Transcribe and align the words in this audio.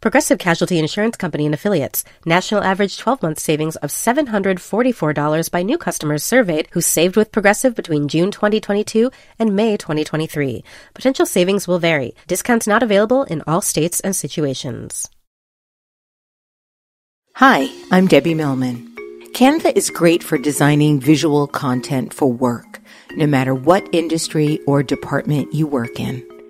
Progressive 0.00 0.38
Casualty 0.38 0.78
Insurance 0.78 1.16
Company 1.16 1.44
and 1.44 1.54
Affiliates. 1.54 2.04
National 2.24 2.62
average 2.62 2.98
12 2.98 3.20
month 3.20 3.40
savings 3.40 3.74
of 3.76 3.90
$744 3.90 5.50
by 5.50 5.62
new 5.64 5.76
customers 5.76 6.22
surveyed 6.22 6.68
who 6.70 6.80
saved 6.80 7.16
with 7.16 7.32
Progressive 7.32 7.74
between 7.74 8.06
June 8.06 8.30
2022 8.30 9.10
and 9.40 9.56
May 9.56 9.76
2023. 9.76 10.62
Potential 10.94 11.26
savings 11.26 11.66
will 11.66 11.80
vary. 11.80 12.14
Discounts 12.28 12.68
not 12.68 12.84
available 12.84 13.24
in 13.24 13.42
all 13.46 13.60
states 13.60 13.98
and 13.98 14.14
situations. 14.14 15.08
Hi, 17.34 17.68
I'm 17.90 18.06
Debbie 18.06 18.34
Millman. 18.34 18.94
Canva 19.32 19.76
is 19.76 19.90
great 19.90 20.22
for 20.22 20.38
designing 20.38 21.00
visual 21.00 21.48
content 21.48 22.14
for 22.14 22.32
work, 22.32 22.80
no 23.16 23.26
matter 23.26 23.54
what 23.54 23.88
industry 23.92 24.60
or 24.66 24.82
department 24.82 25.52
you 25.52 25.66
work 25.66 25.98
in. 25.98 26.27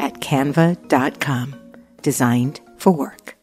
at 0.00 0.14
canva.com. 0.20 1.54
Designed 2.02 2.60
for 2.78 2.92
work. 2.92 3.36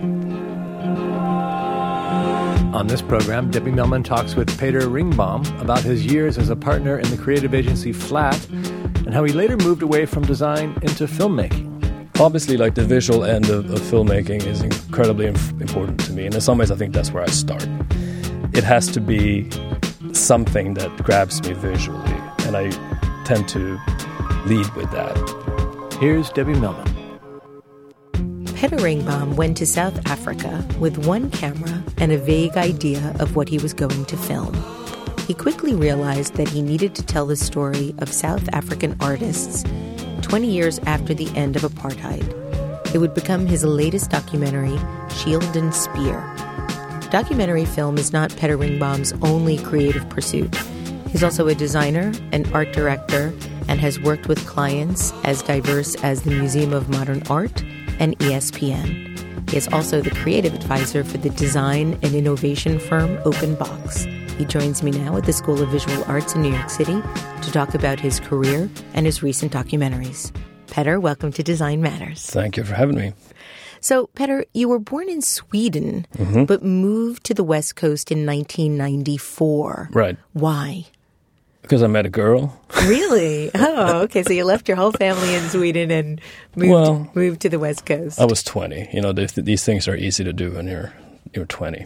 On 2.74 2.88
this 2.88 3.02
program, 3.02 3.50
Debbie 3.50 3.72
Millman 3.72 4.04
talks 4.04 4.36
with 4.36 4.60
Peter 4.60 4.82
Ringbom 4.82 5.62
about 5.62 5.82
his 5.82 6.06
years 6.06 6.38
as 6.38 6.50
a 6.50 6.56
partner 6.56 7.00
in 7.00 7.10
the 7.10 7.18
creative 7.18 7.54
agency 7.54 7.94
Flat 7.94 8.48
and 8.50 9.14
how 9.14 9.24
he 9.24 9.32
later 9.32 9.58
moved 9.58 9.82
away 9.82 10.06
from 10.06 10.24
design 10.24 10.78
into 10.82 11.06
filmmaking. 11.06 11.69
Obviously, 12.20 12.58
like 12.58 12.76
the 12.76 12.84
visual 12.84 13.24
end 13.24 13.50
of, 13.50 13.72
of 13.72 13.80
filmmaking 13.80 14.46
is 14.46 14.62
incredibly 14.62 15.26
inf- 15.28 15.52
important 15.62 16.02
to 16.02 16.12
me, 16.12 16.26
and 16.26 16.36
in 16.36 16.42
some 16.42 16.58
ways, 16.58 16.70
I 16.70 16.76
think 16.76 16.94
that's 16.94 17.12
where 17.12 17.24
I 17.24 17.28
start. 17.28 17.66
It 18.54 18.66
has 18.66 18.88
to 18.90 19.00
be 19.00 19.50
something 20.12 20.74
that 20.74 20.96
grabs 21.02 21.42
me 21.48 21.54
visually, 21.54 22.14
and 22.40 22.58
I 22.58 22.72
tend 23.24 23.48
to 23.50 23.80
lead 24.48 24.70
with 24.76 24.92
that. 24.92 25.98
Here's 26.02 26.30
Debbie 26.32 26.60
Millman. 26.60 26.88
Peter 28.54 28.76
Ringbom 28.76 29.36
went 29.36 29.56
to 29.56 29.66
South 29.66 30.06
Africa 30.06 30.68
with 30.78 31.06
one 31.06 31.32
camera 31.32 31.82
and 32.00 32.12
a 32.12 32.18
vague 32.18 32.58
idea 32.58 33.16
of 33.22 33.38
what 33.38 33.48
he 33.48 33.58
was 33.60 33.74
going 33.74 34.04
to 34.04 34.18
film. 34.18 34.54
He 35.26 35.34
quickly 35.34 35.74
realized 35.74 36.34
that 36.34 36.50
he 36.50 36.62
needed 36.62 36.96
to 36.96 37.06
tell 37.06 37.28
the 37.28 37.38
story 37.38 37.96
of 38.00 38.12
South 38.12 38.50
African 38.52 38.98
artists 39.00 39.64
20 40.30 40.48
years 40.48 40.78
after 40.86 41.16
the 41.16 41.28
end 41.36 41.56
of 41.56 41.64
apartheid. 41.64 42.24
It 42.94 43.00
would 43.00 43.16
become 43.16 43.48
his 43.48 43.64
latest 43.64 44.12
documentary, 44.12 44.78
Shield 45.10 45.58
and 45.58 45.74
Spear. 45.74 46.22
Documentary 47.10 47.66
film 47.66 47.98
is 47.98 48.14
not 48.14 48.36
Peter 48.38 48.56
Ringbom's 48.56 49.12
only 49.24 49.58
creative 49.58 50.08
pursuit. 50.10 50.56
He's 51.08 51.24
also 51.24 51.48
a 51.48 51.56
designer, 51.56 52.12
an 52.32 52.46
art 52.54 52.72
director, 52.74 53.34
and 53.68 53.80
has 53.80 54.00
worked 54.00 54.28
with 54.28 54.46
clients 54.46 55.12
as 55.24 55.42
diverse 55.42 55.96
as 56.04 56.22
the 56.22 56.30
Museum 56.32 56.74
of 56.74 56.90
Modern 56.90 57.24
Art 57.28 57.64
and 58.00 58.16
ESPN. 58.20 59.50
He 59.50 59.58
is 59.58 59.68
also 59.70 60.00
the 60.00 60.12
creative 60.12 60.54
advisor 60.54 61.04
for 61.04 61.18
the 61.18 61.32
design 61.32 61.98
and 62.04 62.14
innovation 62.14 62.78
firm 62.78 63.18
Open 63.26 63.56
Box. 63.56 64.06
He 64.40 64.46
joins 64.46 64.82
me 64.82 64.90
now 64.92 65.16
at 65.18 65.26
the 65.26 65.34
School 65.34 65.62
of 65.62 65.70
Visual 65.70 66.02
Arts 66.06 66.34
in 66.34 66.42
New 66.42 66.52
York 66.54 66.70
City 66.70 67.02
to 67.42 67.52
talk 67.52 67.76
about 67.76 68.00
his 68.00 68.20
career 68.22 68.70
and 68.94 69.06
his 69.06 69.22
recent 69.22 69.52
documentaries. 69.52 70.32
Petter, 70.68 70.98
welcome 71.00 71.32
to 71.34 71.44
Design 71.44 71.82
Matters. 71.82 72.26
Thank 72.26 72.56
you 72.56 72.64
for 72.64 72.74
having 72.74 72.96
me. 72.96 73.14
So, 73.82 74.08
Petter, 74.08 74.46
you 74.54 74.70
were 74.70 74.80
born 74.80 75.10
in 75.10 75.22
Sweden, 75.22 76.08
Mm-hmm. 76.18 76.46
but 76.46 76.64
moved 76.64 77.26
to 77.26 77.34
the 77.34 77.44
West 77.44 77.76
Coast 77.76 78.12
in 78.12 78.26
1994. 78.26 79.90
Right. 79.92 80.18
Why? 80.34 80.86
Because 81.62 81.84
I 81.84 81.88
met 81.88 82.06
a 82.06 82.10
girl. 82.10 82.60
Really? 82.86 83.52
Oh, 83.56 84.02
okay. 84.04 84.24
So 84.24 84.32
you 84.34 84.46
left 84.46 84.68
your 84.70 84.78
whole 84.78 84.92
family 84.94 85.36
in 85.36 85.42
Sweden 85.50 85.92
and 85.92 86.22
moved 86.56 86.72
Well, 86.72 87.12
moved 87.14 87.42
to 87.42 87.50
the 87.50 87.60
West 87.60 87.86
Coast. 87.86 88.20
I 88.20 88.26
was 88.26 88.42
20. 88.44 88.90
You 88.94 89.02
know, 89.02 89.12
th- 89.14 89.34
these 89.34 89.64
things 89.66 89.88
are 89.88 89.96
easy 89.96 90.24
to 90.24 90.32
do 90.34 90.52
when 90.52 90.68
you're, 90.68 90.94
you're 91.34 91.46
20 91.46 91.86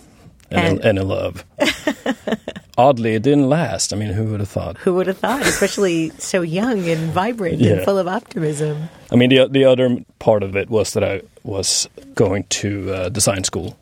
and, 0.54 0.80
And- 0.84 1.00
in 1.00 1.08
love. 1.08 1.46
Oddly, 2.78 3.14
it 3.14 3.22
didn't 3.22 3.50
last. 3.50 3.94
I 3.94 3.96
mean, 3.98 4.10
who 4.14 4.26
would 4.32 4.40
have 4.40 4.50
thought? 4.50 4.78
Who 4.80 4.96
would 4.96 5.06
have 5.06 5.20
thought? 5.20 5.44
Especially 5.44 6.10
so 6.18 6.42
young 6.42 6.90
and 6.90 7.12
vibrant 7.12 7.62
and 7.62 7.84
full 7.86 8.00
of 8.00 8.08
optimism. 8.08 8.90
I 9.12 9.16
mean, 9.16 9.30
the 9.30 9.48
the 9.48 9.66
other 9.66 10.00
part 10.18 10.42
of 10.42 10.56
it 10.56 10.70
was 10.72 10.94
that 10.94 11.04
I 11.04 11.22
was 11.44 11.88
going 12.16 12.46
to 12.46 12.92
uh, 12.92 13.10
design 13.10 13.44
school. 13.44 13.78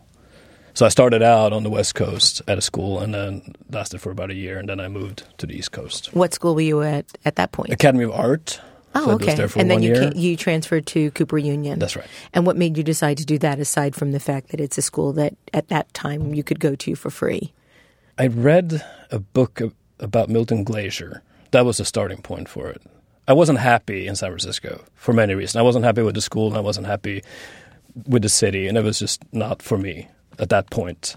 So 0.74 0.86
I 0.86 0.90
started 0.90 1.22
out 1.22 1.54
on 1.54 1.64
the 1.64 1.70
West 1.70 1.96
Coast 1.96 2.42
at 2.50 2.58
a 2.58 2.62
school, 2.62 3.00
and 3.00 3.14
then 3.14 3.56
lasted 3.70 4.00
for 4.02 4.12
about 4.12 4.30
a 4.30 4.34
year, 4.34 4.58
and 4.58 4.68
then 4.68 4.80
I 4.82 4.90
moved 4.90 5.24
to 5.38 5.46
the 5.46 5.54
East 5.58 5.72
Coast. 5.72 6.10
What 6.14 6.34
school 6.34 6.54
were 6.56 6.62
you 6.62 6.82
at 6.82 7.06
at 7.24 7.36
that 7.38 7.54
point? 7.54 7.72
Academy 7.72 8.04
of 8.04 8.12
Art. 8.12 8.60
Oh, 8.94 9.06
so 9.06 9.12
okay. 9.12 9.26
was 9.28 9.36
there 9.36 9.48
for 9.48 9.60
and 9.60 9.72
then 9.72 9.82
you 9.82 10.12
you 10.16 10.36
transferred 10.36 10.86
to 10.88 11.12
Cooper 11.12 11.38
Union. 11.38 11.80
That's 11.80 11.96
right. 11.96 12.08
And 12.34 12.46
what 12.46 12.58
made 12.58 12.78
you 12.78 12.84
decide 12.84 13.18
to 13.18 13.26
do 13.26 13.38
that 13.40 13.60
aside 13.60 13.96
from 13.96 14.12
the 14.12 14.20
fact 14.20 14.50
that 14.50 14.60
it's 14.60 14.78
a 14.78 14.82
school 14.82 15.14
that 15.14 15.36
at 15.54 15.70
that 15.70 15.94
time 15.94 16.34
you 16.34 16.44
could 16.44 16.60
go 16.60 16.76
to 16.76 16.96
for 16.96 17.10
free? 17.10 17.54
I 18.18 18.28
read 18.28 18.84
a 19.10 19.20
book 19.20 19.62
about 20.00 20.30
Milton 20.30 20.64
Glaser. 20.64 21.22
That 21.52 21.66
was 21.66 21.78
the 21.78 21.86
starting 21.86 22.22
point 22.22 22.50
for 22.50 22.70
it. 22.70 22.82
I 23.28 23.34
wasn't 23.34 23.60
happy 23.60 24.08
in 24.08 24.16
San 24.16 24.30
Francisco 24.30 24.84
for 24.96 25.14
many 25.14 25.36
reasons. 25.36 25.56
I 25.56 25.62
wasn't 25.62 25.86
happy 25.86 26.02
with 26.02 26.16
the 26.16 26.22
school, 26.22 26.48
and 26.48 26.58
I 26.58 26.62
wasn't 26.62 26.88
happy 26.88 27.24
with 28.08 28.24
the 28.24 28.30
city, 28.30 28.68
and 28.68 28.78
it 28.78 28.84
was 28.84 29.00
just 29.00 29.22
not 29.34 29.62
for 29.62 29.78
me 29.78 30.08
at 30.40 30.50
that 30.50 30.70
point. 30.70 31.16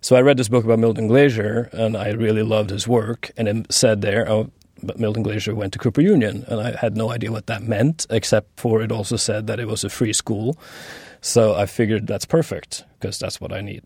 So 0.00 0.16
I 0.16 0.20
read 0.20 0.36
this 0.36 0.48
book 0.48 0.64
about 0.64 0.78
Milton 0.78 1.08
Glaser, 1.08 1.68
and 1.72 1.96
I 1.96 2.10
really 2.10 2.42
loved 2.42 2.70
his 2.70 2.88
work. 2.88 3.30
And 3.36 3.48
it 3.48 3.72
said 3.72 4.00
there, 4.02 4.28
oh, 4.28 4.50
but 4.82 4.98
Milton 4.98 5.22
Glaser 5.22 5.54
went 5.54 5.72
to 5.72 5.78
Cooper 5.78 6.00
Union, 6.00 6.44
and 6.48 6.60
I 6.60 6.76
had 6.76 6.96
no 6.96 7.10
idea 7.10 7.32
what 7.32 7.46
that 7.46 7.62
meant, 7.62 8.06
except 8.10 8.58
for 8.58 8.82
it 8.82 8.92
also 8.92 9.16
said 9.16 9.46
that 9.46 9.60
it 9.60 9.66
was 9.66 9.84
a 9.84 9.88
free 9.88 10.12
school. 10.12 10.58
So 11.20 11.54
I 11.54 11.66
figured 11.66 12.08
that's 12.08 12.24
perfect 12.24 12.84
because 12.98 13.18
that's 13.18 13.40
what 13.40 13.52
I 13.52 13.60
need. 13.60 13.84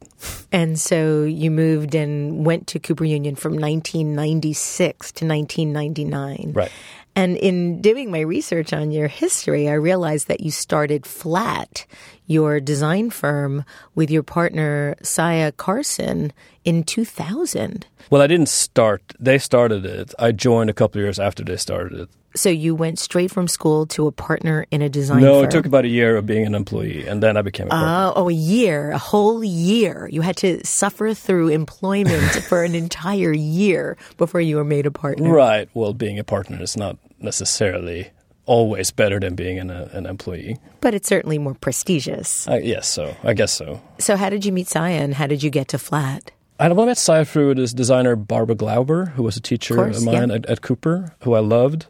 And 0.53 0.81
so 0.81 1.23
you 1.25 1.51
moved 1.51 1.95
and 1.95 2.47
went 2.47 2.67
to 2.69 2.79
Cooper 2.79 3.05
Union 3.05 3.37
from 3.37 3.53
1996 3.53 5.13
to 5.13 5.27
1999. 5.27 6.53
Right. 6.55 6.73
And 7.15 7.37
in 7.39 7.81
doing 7.81 8.11
my 8.11 8.21
research 8.21 8.75
on 8.75 8.91
your 8.91 9.09
history, 9.09 9.69
I 9.69 9.75
realized 9.75 10.29
that 10.29 10.41
you 10.41 10.51
started 10.51 11.07
Flat, 11.07 11.87
your 12.27 12.61
design 12.61 13.09
firm, 13.09 13.65
with 13.95 14.11
your 14.11 14.23
partner, 14.23 14.97
Saya 15.03 15.53
Carson, 15.53 16.33
in 16.67 16.83
2000. 16.83 17.87
Well, 18.11 18.21
I 18.21 18.27
didn't 18.27 18.51
start. 18.51 19.15
They 19.19 19.39
started 19.39 19.87
it. 19.87 20.13
I 20.19 20.33
joined 20.33 20.69
a 20.69 20.75
couple 20.75 21.01
of 21.01 21.05
years 21.05 21.19
after 21.19 21.43
they 21.43 21.57
started 21.57 21.99
it. 22.01 22.09
So 22.35 22.51
you 22.51 22.75
went 22.75 22.99
straight 22.99 23.31
from 23.31 23.49
school 23.49 23.87
to 23.87 24.07
a 24.07 24.13
partner 24.13 24.67
in 24.71 24.83
a 24.83 24.91
design 24.91 25.23
no, 25.23 25.37
firm. 25.37 25.45
it 25.47 25.51
took 25.51 25.65
about 25.65 25.87
a 25.87 25.89
year 25.89 26.19
of 26.19 26.27
being 26.27 26.45
an 26.45 26.55
employee, 26.55 27.07
and 27.07 27.23
then 27.23 27.39
I 27.39 27.43
became 27.43 27.69
a 27.69 27.71
partner. 27.71 28.13
Oh, 28.15 28.25
oh, 28.25 28.29
a 28.29 28.33
year, 28.33 28.91
a 28.91 28.99
whole 28.99 29.43
year. 29.43 30.07
You 30.13 30.21
had 30.21 30.37
to 30.39 30.65
suffer 30.67 31.15
through 31.15 31.49
employment 31.49 32.31
for 32.49 32.63
an 32.63 32.75
entire 32.75 33.33
year 33.33 33.97
before 34.19 34.43
you 34.43 34.57
were 34.57 34.65
made 34.65 34.85
a 34.85 34.91
partner. 34.91 35.33
right. 35.33 35.71
Well, 35.73 35.95
being 35.95 36.19
a 36.19 36.25
partner 36.25 36.61
is 36.61 36.77
not 36.77 36.99
necessarily 37.21 38.11
always 38.45 38.91
better 38.91 39.19
than 39.19 39.35
being 39.35 39.59
an, 39.59 39.71
uh, 39.71 39.89
an 39.93 40.05
employee. 40.05 40.59
But 40.83 40.93
it's 40.93 41.09
certainly 41.09 41.39
more 41.39 41.55
prestigious. 41.55 42.47
I, 42.47 42.59
yes, 42.59 42.87
so 42.87 43.17
I 43.25 43.33
guess 43.33 43.53
so. 43.53 43.81
So, 43.99 44.17
how 44.17 44.29
did 44.29 44.45
you 44.45 44.53
meet 44.53 44.77
and 44.77 45.15
how 45.15 45.27
did 45.27 45.43
you 45.43 45.49
get 45.49 45.69
to 45.69 45.79
Flat? 45.79 46.33
I 46.59 46.69
met 46.69 46.99
Cy 46.99 47.25
through 47.25 47.55
this 47.55 47.73
designer 47.73 48.17
Barbara 48.17 48.57
Glauber, 48.57 49.07
who 49.07 49.23
was 49.23 49.37
a 49.37 49.41
teacher 49.41 49.75
Of 49.75 49.85
course, 49.85 49.99
of 49.99 50.05
mine 50.05 50.29
yeah. 50.29 50.37
at, 50.37 50.47
at 50.47 50.63
Cooper, 50.63 51.15
who 51.21 51.35
I 51.35 51.41
loved, 51.41 51.87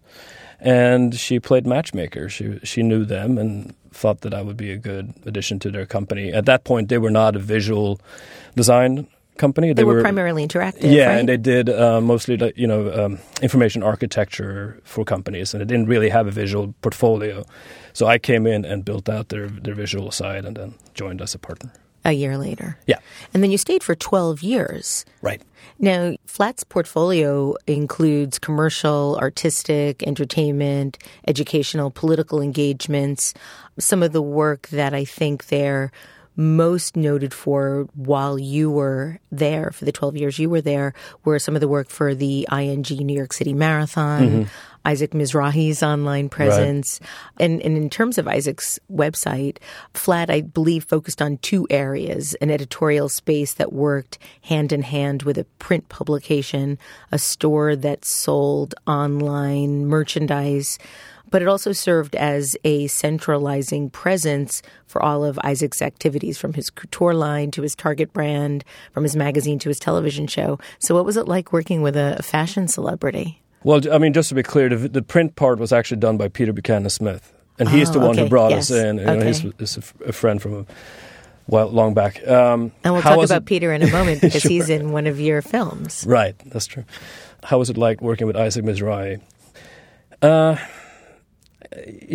and 0.58 1.14
she 1.14 1.38
played 1.38 1.66
matchmaker. 1.66 2.28
She 2.28 2.58
she 2.64 2.82
knew 2.82 3.04
them 3.04 3.38
and 3.38 3.74
thought 3.92 4.20
that 4.22 4.34
I 4.34 4.42
would 4.42 4.56
be 4.56 4.72
a 4.72 4.76
good 4.76 5.14
addition 5.24 5.58
to 5.60 5.70
their 5.70 5.86
company. 5.86 6.32
At 6.32 6.46
that 6.46 6.64
point, 6.64 6.88
they 6.88 6.98
were 6.98 7.10
not 7.10 7.36
a 7.36 7.38
visual 7.38 8.00
design 8.54 9.06
company. 9.36 9.72
They, 9.72 9.84
were, 9.84 10.00
primarily 10.00 10.46
interactive. 10.46 10.92
yeah, 10.92 11.08
right? 11.08 11.18
and 11.18 11.28
they 11.28 11.36
did 11.36 11.68
uh, 11.68 12.00
mostly 12.00 12.52
you 12.56 12.66
know 12.66 12.92
um, 12.92 13.18
information 13.42 13.82
architecture 13.82 14.80
for 14.84 15.04
companies, 15.04 15.54
and 15.54 15.60
they 15.60 15.66
didn't 15.66 15.86
really 15.86 16.08
have 16.08 16.26
a 16.26 16.32
visual 16.32 16.74
portfolio. 16.82 17.44
So 17.92 18.06
I 18.06 18.18
came 18.18 18.46
in 18.46 18.64
and 18.64 18.84
built 18.84 19.08
out 19.08 19.28
their 19.28 19.48
their 19.48 19.74
visual 19.74 20.10
side, 20.10 20.44
and 20.44 20.56
then 20.56 20.74
joined 20.94 21.22
as 21.22 21.34
a 21.34 21.38
partner. 21.38 21.72
A 22.06 22.12
year 22.12 22.38
later. 22.38 22.78
Yeah, 22.86 23.00
And 23.34 23.42
then 23.42 23.50
you 23.50 23.58
stayed 23.58 23.82
for 23.82 23.94
12 23.94 24.42
years. 24.42 25.04
right. 25.20 25.42
Now, 25.78 26.16
Flat's 26.24 26.64
portfolio 26.64 27.54
includes 27.66 28.38
commercial, 28.38 29.18
artistic, 29.20 30.02
entertainment, 30.06 30.96
educational, 31.26 31.90
political 31.90 32.40
engagements. 32.40 33.34
Some 33.78 34.02
of 34.02 34.12
the 34.12 34.22
work 34.22 34.68
that 34.68 34.94
I 34.94 35.04
think 35.04 35.48
they're 35.48 35.90
most 36.36 36.96
noted 36.96 37.32
for 37.32 37.88
while 37.94 38.38
you 38.38 38.70
were 38.70 39.18
there, 39.32 39.70
for 39.70 39.84
the 39.84 39.92
12 39.92 40.16
years 40.16 40.38
you 40.38 40.50
were 40.50 40.60
there, 40.60 40.92
were 41.24 41.38
some 41.38 41.54
of 41.54 41.60
the 41.60 41.68
work 41.68 41.88
for 41.88 42.14
the 42.14 42.46
ING 42.52 42.84
New 42.90 43.16
York 43.16 43.32
City 43.32 43.54
Marathon, 43.54 44.20
mm-hmm. 44.20 44.42
Isaac 44.84 45.14
Mizrahi's 45.14 45.82
online 45.82 46.28
presence. 46.28 47.00
And, 47.40 47.60
and 47.62 47.76
in 47.76 47.90
terms 47.90 48.18
of 48.18 48.28
Isaac's 48.28 48.78
website, 48.92 49.58
Flat, 49.94 50.30
I 50.30 50.42
believe, 50.42 50.84
focused 50.84 51.20
on 51.20 51.38
two 51.38 51.66
areas 51.70 52.34
an 52.34 52.50
editorial 52.50 53.08
space 53.08 53.54
that 53.54 53.72
worked 53.72 54.18
hand 54.42 54.72
in 54.72 54.82
hand 54.82 55.24
with 55.24 55.38
a 55.38 55.44
print 55.58 55.88
publication, 55.88 56.78
a 57.10 57.18
store 57.18 57.74
that 57.74 58.04
sold 58.04 58.74
online 58.86 59.86
merchandise. 59.86 60.78
But 61.30 61.42
it 61.42 61.48
also 61.48 61.72
served 61.72 62.14
as 62.14 62.56
a 62.64 62.86
centralizing 62.86 63.90
presence 63.90 64.62
for 64.86 65.02
all 65.02 65.24
of 65.24 65.38
Isaac's 65.42 65.82
activities, 65.82 66.38
from 66.38 66.52
his 66.54 66.70
couture 66.70 67.14
line 67.14 67.50
to 67.52 67.62
his 67.62 67.74
Target 67.74 68.12
brand, 68.12 68.64
from 68.92 69.02
his 69.02 69.16
magazine 69.16 69.58
to 69.58 69.68
his 69.68 69.78
television 69.80 70.26
show. 70.28 70.58
So, 70.78 70.94
what 70.94 71.04
was 71.04 71.16
it 71.16 71.26
like 71.26 71.52
working 71.52 71.82
with 71.82 71.96
a 71.96 72.22
fashion 72.22 72.68
celebrity? 72.68 73.42
Well, 73.64 73.80
I 73.92 73.98
mean, 73.98 74.12
just 74.12 74.28
to 74.28 74.34
be 74.36 74.44
clear, 74.44 74.68
the, 74.68 74.88
the 74.88 75.02
print 75.02 75.34
part 75.34 75.58
was 75.58 75.72
actually 75.72 75.96
done 75.98 76.16
by 76.16 76.28
Peter 76.28 76.52
Buchanan 76.52 76.88
Smith, 76.90 77.32
and 77.58 77.68
he's 77.68 77.90
the 77.90 77.98
Oh, 78.00 78.06
one 78.06 78.16
who 78.18 78.28
brought 78.28 78.52
Yes. 78.52 78.70
us 78.70 78.76
in. 78.78 78.98
You 78.98 79.04
know, 79.04 79.12
Okay. 79.14 79.26
he's, 79.26 79.40
he's 79.58 79.76
a, 79.76 79.80
f- 79.80 79.94
a 80.06 80.12
friend 80.12 80.40
from 80.40 80.54
a 80.54 80.66
while 81.46 81.66
long 81.68 81.92
back. 81.92 82.24
Um, 82.28 82.70
And 82.84 82.94
we'll 82.94 83.02
talk 83.02 83.16
about 83.24 83.42
it- 83.42 83.46
Peter 83.46 83.72
in 83.72 83.82
a 83.82 83.90
moment 83.98 84.20
because 84.20 84.42
Sure. 84.42 84.48
he's 84.50 84.68
in 84.70 84.92
one 84.92 85.08
of 85.08 85.18
your 85.20 85.42
films. 85.42 86.04
Right, 86.06 86.36
that's 86.46 86.66
true. 86.66 86.84
How 87.42 87.58
was 87.58 87.68
it 87.68 87.76
like 87.76 88.00
working 88.00 88.28
with 88.28 88.36
Isaac 88.36 88.64
Mizrahi? 88.64 89.20
Uh, 90.22 90.56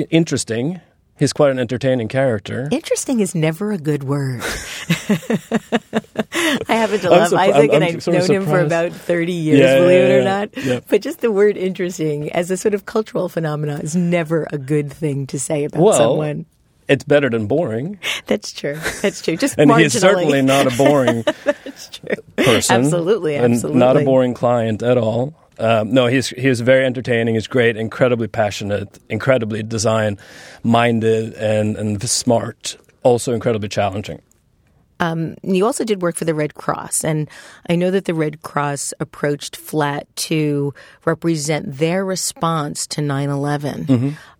interesting. 0.10 0.82
He's 1.20 1.34
quite 1.34 1.52
an 1.52 1.60
entertaining 1.60 2.08
character. 2.08 2.68
Interesting 2.72 3.20
is 3.20 3.36
never 3.36 3.72
a 3.72 3.78
good 3.78 4.04
word. 4.04 4.42
I 6.68 6.74
happen 6.76 7.00
to 7.02 7.10
love 7.10 7.34
Isaac, 7.34 7.72
and 7.72 7.84
I'm- 7.84 7.92
I'm 7.92 7.96
I've 7.98 8.04
sort 8.04 8.18
of 8.18 8.28
known 8.28 8.38
him 8.42 8.46
for 8.48 8.60
about 8.60 8.92
30 8.92 9.32
years, 9.32 9.60
Yeah, 9.60 9.78
believe 9.80 9.92
yeah, 9.92 10.08
it 10.08 10.20
or 10.20 10.24
not. 10.24 10.50
yeah. 10.58 10.80
But 10.90 11.02
just 11.02 11.20
the 11.22 11.32
word 11.32 11.58
interesting 11.58 12.32
as 12.32 12.50
a 12.50 12.58
sort 12.58 12.74
of 12.74 12.86
cultural 12.88 13.30
phenomenon 13.30 13.82
is 13.82 13.96
never 13.96 14.48
a 14.52 14.58
good 14.58 14.92
thing 14.92 15.28
to 15.28 15.40
say 15.40 15.66
about 15.66 15.82
well, 15.84 15.98
someone. 15.98 16.46
it's 16.88 17.04
better 17.04 17.30
than 17.30 17.46
boring, 17.46 18.00
That's 18.26 18.52
true. 18.52 18.80
That's 19.04 19.22
true. 19.22 19.38
Just 19.38 19.60
and 19.60 19.72
he's 19.76 19.94
certainly 20.00 20.42
not 20.42 20.74
a 20.74 20.76
boring 20.76 21.24
That's 21.44 21.90
true. 21.90 22.16
person. 22.36 22.78
Absolutely, 22.84 23.36
and 23.36 23.54
absolutely. 23.54 23.80
not 23.80 23.96
a 23.98 24.04
boring 24.04 24.34
client 24.34 24.82
at 24.82 24.98
all. 24.98 25.36
Um, 25.60 25.94
no, 25.94 26.08
he's 26.08 26.30
he's 26.30 26.62
very 26.62 26.86
entertaining. 26.86 27.36
He's 27.36 27.48
great, 27.48 27.78
incredibly 27.78 28.28
passionate, 28.28 29.00
incredibly 29.10 29.64
design 29.64 30.18
minded, 30.64 31.34
and 31.34 31.76
and 31.78 32.02
smart. 32.10 32.78
Also 33.04 33.34
incredibly 33.34 33.68
challenging. 33.68 34.22
You 35.42 35.66
also 35.66 35.84
did 35.84 36.04
work 36.04 36.16
for 36.16 36.26
the 36.26 36.36
Red 36.36 36.54
Cross, 36.54 37.04
and 37.04 37.28
I 37.68 37.76
know 37.76 37.90
that 37.90 38.06
the 38.06 38.14
Red 38.14 38.44
Cross 38.44 38.94
approached 39.00 39.56
Flat 39.56 40.06
to 40.28 40.76
represent 41.06 41.78
their 41.78 42.06
response 42.06 42.86
to 42.88 43.02
9 43.02 43.30
11. 43.30 43.86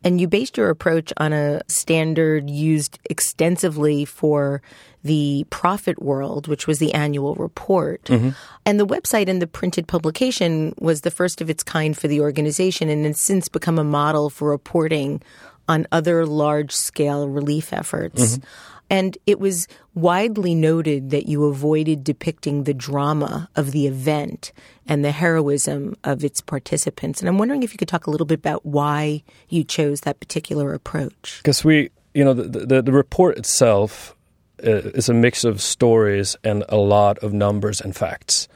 And 0.04 0.22
you 0.22 0.28
based 0.28 0.58
your 0.58 0.70
approach 0.70 1.12
on 1.18 1.34
a 1.34 1.62
standard 1.68 2.48
used 2.50 3.00
extensively 3.10 4.06
for 4.06 4.62
the 5.04 5.46
profit 5.50 6.02
world, 6.02 6.48
which 6.48 6.68
was 6.68 6.80
the 6.80 6.94
annual 6.94 7.36
report. 7.36 8.04
Mm-hmm. 8.06 8.30
And 8.66 8.80
the 8.80 8.86
website 8.86 9.28
and 9.28 9.42
the 9.42 9.48
printed 9.48 9.88
publication 9.88 10.74
was 10.80 11.02
the 11.02 11.12
first 11.12 11.42
of 11.42 11.50
its 11.50 11.64
kind 11.64 11.98
for 11.98 12.08
the 12.08 12.22
organization 12.22 12.90
and 12.90 13.06
has 13.06 13.20
since 13.20 13.48
become 13.48 13.80
a 13.80 13.84
model 13.84 14.30
for 14.30 14.50
reporting 14.50 15.22
on 15.68 15.88
other 15.92 16.26
large 16.26 16.72
scale 16.72 17.28
relief 17.28 17.74
efforts. 17.74 18.38
Mm-hmm. 18.38 18.44
And 18.92 19.18
it 19.26 19.40
was 19.40 19.70
widely 19.96 20.54
noted 20.54 21.12
that 21.12 21.26
you 21.26 21.46
avoided 21.46 22.04
depicting 22.04 22.66
the 22.66 22.74
drama 22.74 23.50
of 23.56 23.72
the 23.72 23.88
event 23.88 24.52
and 24.86 25.06
the 25.06 25.12
heroism 25.12 25.96
of 26.04 26.26
its 26.26 26.42
participants. 26.42 27.22
And 27.22 27.30
I'm 27.30 27.38
wondering 27.38 27.64
if 27.64 27.72
you 27.72 27.78
could 27.78 27.88
talk 27.88 28.06
a 28.06 28.12
little 28.12 28.28
bit 28.28 28.40
about 28.40 28.66
why 28.66 29.24
you 29.48 29.64
chose 29.64 30.02
that 30.02 30.20
particular 30.20 30.74
approach. 30.74 31.40
Because 31.42 31.64
we, 31.64 31.90
you 32.14 32.26
know, 32.26 32.34
the, 32.34 32.66
the, 32.66 32.82
the 32.82 32.92
report 32.92 33.38
itself 33.38 34.14
is 34.62 35.10
a 35.10 35.14
mix 35.14 35.44
of 35.44 35.62
stories 35.62 36.36
and 36.44 36.64
a 36.70 36.78
lot 36.78 37.18
of 37.20 37.34
numbers 37.34 37.82
and 37.82 37.96
facts. 37.96 38.48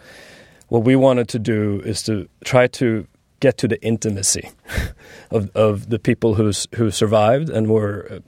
What 0.68 0.84
we 0.84 0.96
wanted 0.96 1.30
to 1.30 1.40
do 1.40 1.82
is 1.86 2.04
to 2.04 2.28
try 2.44 2.68
to 2.68 3.08
get 3.40 3.58
to 3.60 3.68
the 3.68 3.82
intimacy 3.84 4.50
of, 5.32 5.56
of 5.56 5.90
the 5.90 6.00
people 6.00 6.36
who's, 6.36 6.68
who 6.76 6.92
survived 6.92 7.50
and 7.50 7.68
were 7.68 8.08
uh, 8.10 8.20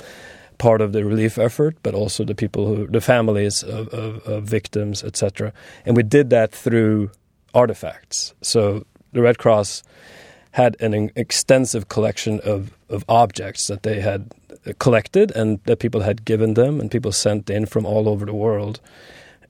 part 0.58 0.82
of 0.82 0.92
the 0.92 1.06
relief 1.06 1.38
effort, 1.38 1.76
but 1.84 1.94
also 1.94 2.24
the 2.24 2.36
people 2.36 2.68
who, 2.68 2.88
the 2.88 3.02
families 3.02 3.64
of, 3.64 3.88
of, 3.90 4.26
of 4.28 4.44
victims, 4.44 5.04
etc. 5.04 5.54
And 5.86 5.96
we 5.96 6.04
did 6.04 6.30
that 6.32 6.52
through 6.52 7.12
artifacts. 7.54 8.34
So 8.42 8.86
the 9.14 9.22
Red 9.22 9.38
Cross 9.38 9.84
had 10.58 10.76
an 10.80 11.12
extensive 11.16 11.88
collection 11.88 12.40
of, 12.40 12.76
of 12.90 13.06
objects 13.08 13.68
that 13.68 13.84
they 13.84 14.02
had 14.02 14.34
uh, 14.66 14.74
collected 14.80 15.30
and 15.36 15.60
that 15.66 15.78
people 15.78 16.02
had 16.02 16.26
given 16.26 16.56
them 16.56 16.80
and 16.80 16.90
people 16.90 17.12
sent 17.12 17.48
in 17.48 17.68
from 17.68 17.86
all 17.86 18.10
over 18.10 18.26
the 18.26 18.34
world. 18.34 18.82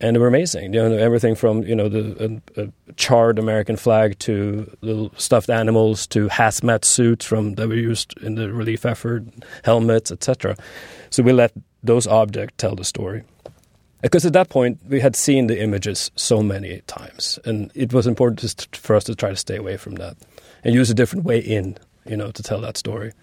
And 0.01 0.15
they 0.15 0.19
were 0.19 0.27
amazing. 0.27 0.73
You 0.73 0.89
know, 0.89 0.97
everything 0.97 1.33
from 1.33 1.63
you 1.63 1.75
know 1.75 1.89
the 1.89 2.41
a, 2.57 2.61
a 2.61 2.93
charred 2.97 3.39
American 3.39 3.77
flag 3.77 4.19
to 4.19 4.69
little 4.81 5.11
stuffed 5.15 5.49
animals 5.49 6.05
to 6.07 6.27
hazmat 6.27 6.83
suits 6.85 7.25
from 7.25 7.55
that 7.55 7.67
were 7.69 7.73
used 7.91 8.13
in 8.19 8.35
the 8.35 8.51
relief 8.51 8.85
effort, 8.85 9.23
helmets, 9.63 10.11
etc. 10.11 10.55
So 11.09 11.23
we 11.23 11.31
let 11.31 11.51
those 11.81 12.05
objects 12.05 12.55
tell 12.57 12.75
the 12.75 12.83
story. 12.83 13.23
Because 14.01 14.25
at 14.25 14.33
that 14.33 14.49
point 14.49 14.77
we 14.87 14.99
had 14.99 15.15
seen 15.15 15.47
the 15.47 15.59
images 15.59 16.11
so 16.15 16.43
many 16.43 16.81
times, 16.85 17.39
and 17.45 17.71
it 17.73 17.93
was 17.93 18.05
important 18.05 18.39
just 18.39 18.75
for 18.75 18.95
us 18.95 19.05
to 19.05 19.15
try 19.15 19.29
to 19.29 19.35
stay 19.35 19.55
away 19.55 19.77
from 19.77 19.95
that 19.95 20.15
and 20.63 20.73
use 20.73 20.89
a 20.89 20.93
different 20.93 21.25
way 21.25 21.39
in, 21.39 21.77
you 22.05 22.17
know, 22.17 22.31
to 22.31 22.43
tell 22.43 22.61
that 22.61 22.77
story. 22.77 23.13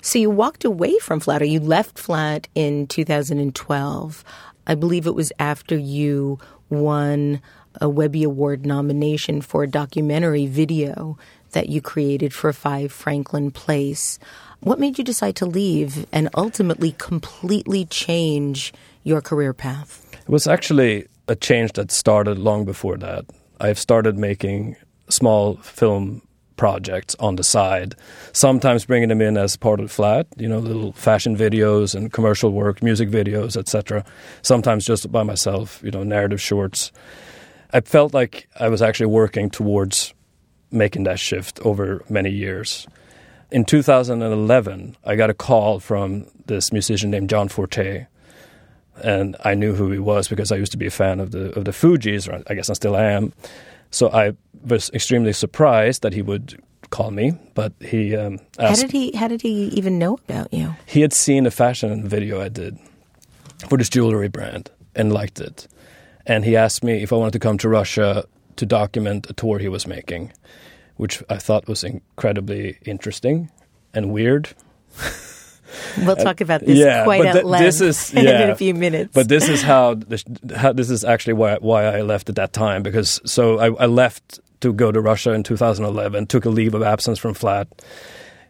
So 0.00 0.18
you 0.18 0.30
walked 0.30 0.64
away 0.64 0.98
from 0.98 1.20
Flat, 1.20 1.42
or 1.42 1.46
you 1.46 1.60
left 1.60 1.98
Flat 1.98 2.48
in 2.54 2.86
2012. 2.86 4.24
I 4.66 4.74
believe 4.74 5.06
it 5.06 5.14
was 5.14 5.32
after 5.38 5.76
you 5.76 6.38
won 6.70 7.40
a 7.80 7.88
Webby 7.88 8.22
Award 8.22 8.66
nomination 8.66 9.40
for 9.40 9.62
a 9.62 9.68
documentary 9.68 10.46
video 10.46 11.18
that 11.52 11.68
you 11.68 11.80
created 11.80 12.32
for 12.32 12.52
Five 12.52 12.92
Franklin 12.92 13.50
Place. 13.50 14.18
What 14.60 14.80
made 14.80 14.98
you 14.98 15.04
decide 15.04 15.36
to 15.36 15.46
leave 15.46 16.06
and 16.12 16.28
ultimately 16.34 16.92
completely 16.98 17.84
change 17.86 18.72
your 19.02 19.20
career 19.20 19.52
path? 19.52 20.06
It 20.12 20.28
was 20.28 20.46
actually 20.46 21.06
a 21.28 21.34
change 21.34 21.72
that 21.72 21.90
started 21.90 22.38
long 22.38 22.64
before 22.64 22.96
that. 22.98 23.26
I've 23.60 23.78
started 23.78 24.18
making 24.18 24.76
small 25.08 25.56
film 25.56 26.22
projects 26.62 27.16
on 27.18 27.34
the 27.34 27.42
side, 27.42 27.96
sometimes 28.32 28.84
bringing 28.84 29.08
them 29.08 29.20
in 29.20 29.36
as 29.36 29.56
part 29.56 29.80
of 29.80 29.88
the 29.88 29.92
Flat, 29.92 30.28
you 30.36 30.46
know, 30.46 30.60
little 30.60 30.92
fashion 30.92 31.36
videos 31.36 31.92
and 31.92 32.12
commercial 32.12 32.52
work, 32.52 32.84
music 32.84 33.10
videos, 33.10 33.56
etc. 33.56 34.04
Sometimes 34.42 34.84
just 34.84 35.10
by 35.10 35.24
myself, 35.24 35.80
you 35.82 35.90
know, 35.90 36.04
narrative 36.04 36.40
shorts. 36.40 36.92
I 37.72 37.80
felt 37.80 38.14
like 38.14 38.48
I 38.60 38.68
was 38.68 38.80
actually 38.80 39.06
working 39.06 39.50
towards 39.50 40.14
making 40.70 41.02
that 41.02 41.18
shift 41.18 41.58
over 41.64 42.04
many 42.08 42.30
years. 42.30 42.86
In 43.50 43.64
2011, 43.64 44.96
I 45.04 45.16
got 45.16 45.30
a 45.30 45.34
call 45.34 45.80
from 45.80 46.28
this 46.46 46.70
musician 46.70 47.10
named 47.10 47.28
John 47.28 47.48
Forte, 47.48 48.06
and 49.02 49.34
I 49.44 49.54
knew 49.54 49.74
who 49.74 49.90
he 49.90 49.98
was 49.98 50.28
because 50.28 50.52
I 50.52 50.56
used 50.58 50.70
to 50.70 50.78
be 50.78 50.86
a 50.86 50.92
fan 50.92 51.18
of 51.18 51.32
the 51.32 51.58
of 51.58 51.64
the 51.64 51.72
Fugees, 51.72 52.28
or 52.28 52.40
I 52.46 52.54
guess 52.54 52.70
I 52.70 52.74
still 52.74 52.96
am. 52.96 53.32
So 53.92 54.08
I 54.10 54.32
was 54.66 54.90
extremely 54.94 55.32
surprised 55.32 56.02
that 56.02 56.12
he 56.14 56.22
would 56.22 56.60
call 56.90 57.10
me, 57.10 57.32
but 57.54 57.72
he 57.80 58.16
um, 58.16 58.38
How 58.58 58.74
did 58.74 58.90
he 58.90 59.12
how 59.16 59.28
did 59.28 59.42
he 59.42 59.66
even 59.76 59.98
know 59.98 60.14
about 60.28 60.52
you? 60.52 60.74
he 60.86 61.00
had 61.02 61.12
seen 61.12 61.46
a 61.46 61.50
fashion 61.50 62.08
video 62.08 62.40
I 62.40 62.48
did 62.48 62.78
for 63.68 63.78
this 63.78 63.88
jewelry 63.88 64.28
brand 64.28 64.70
and 64.94 65.12
liked 65.12 65.40
it, 65.40 65.68
and 66.26 66.44
he 66.44 66.56
asked 66.56 66.82
me 66.82 67.02
if 67.02 67.12
I 67.12 67.16
wanted 67.16 67.32
to 67.34 67.38
come 67.38 67.58
to 67.58 67.68
Russia 67.68 68.24
to 68.56 68.66
document 68.66 69.30
a 69.30 69.32
tour 69.32 69.58
he 69.58 69.68
was 69.68 69.86
making, 69.86 70.32
which 70.96 71.22
I 71.30 71.36
thought 71.38 71.68
was 71.68 71.84
incredibly 71.84 72.78
interesting 72.84 73.50
and 73.94 74.10
weird. 74.12 74.48
We'll 75.98 76.16
talk 76.16 76.40
about 76.40 76.60
this 76.60 76.78
yeah, 76.78 77.04
quite 77.04 77.24
at 77.24 77.32
th- 77.32 77.44
length 77.44 77.64
this 77.64 77.80
is- 77.80 78.14
yeah. 78.14 78.42
in 78.44 78.50
a 78.50 78.56
few 78.56 78.74
minutes. 78.74 79.12
But 79.14 79.28
this 79.28 79.48
is 79.48 79.62
how, 79.62 79.94
this, 79.94 80.24
how 80.56 80.72
this 80.72 80.90
is 80.90 81.04
actually 81.04 81.34
why 81.34 81.56
why 81.60 81.84
I 81.84 82.02
left 82.02 82.28
at 82.28 82.36
that 82.36 82.52
time 82.52 82.82
because 82.82 83.20
so 83.24 83.58
I, 83.58 83.84
I 83.84 83.86
left 83.86 84.40
to 84.60 84.72
go 84.72 84.90
to 84.92 85.00
Russia 85.00 85.32
in 85.32 85.42
2011, 85.42 86.26
took 86.26 86.44
a 86.44 86.50
leave 86.50 86.74
of 86.74 86.82
absence 86.82 87.18
from 87.18 87.34
Flat, 87.34 87.68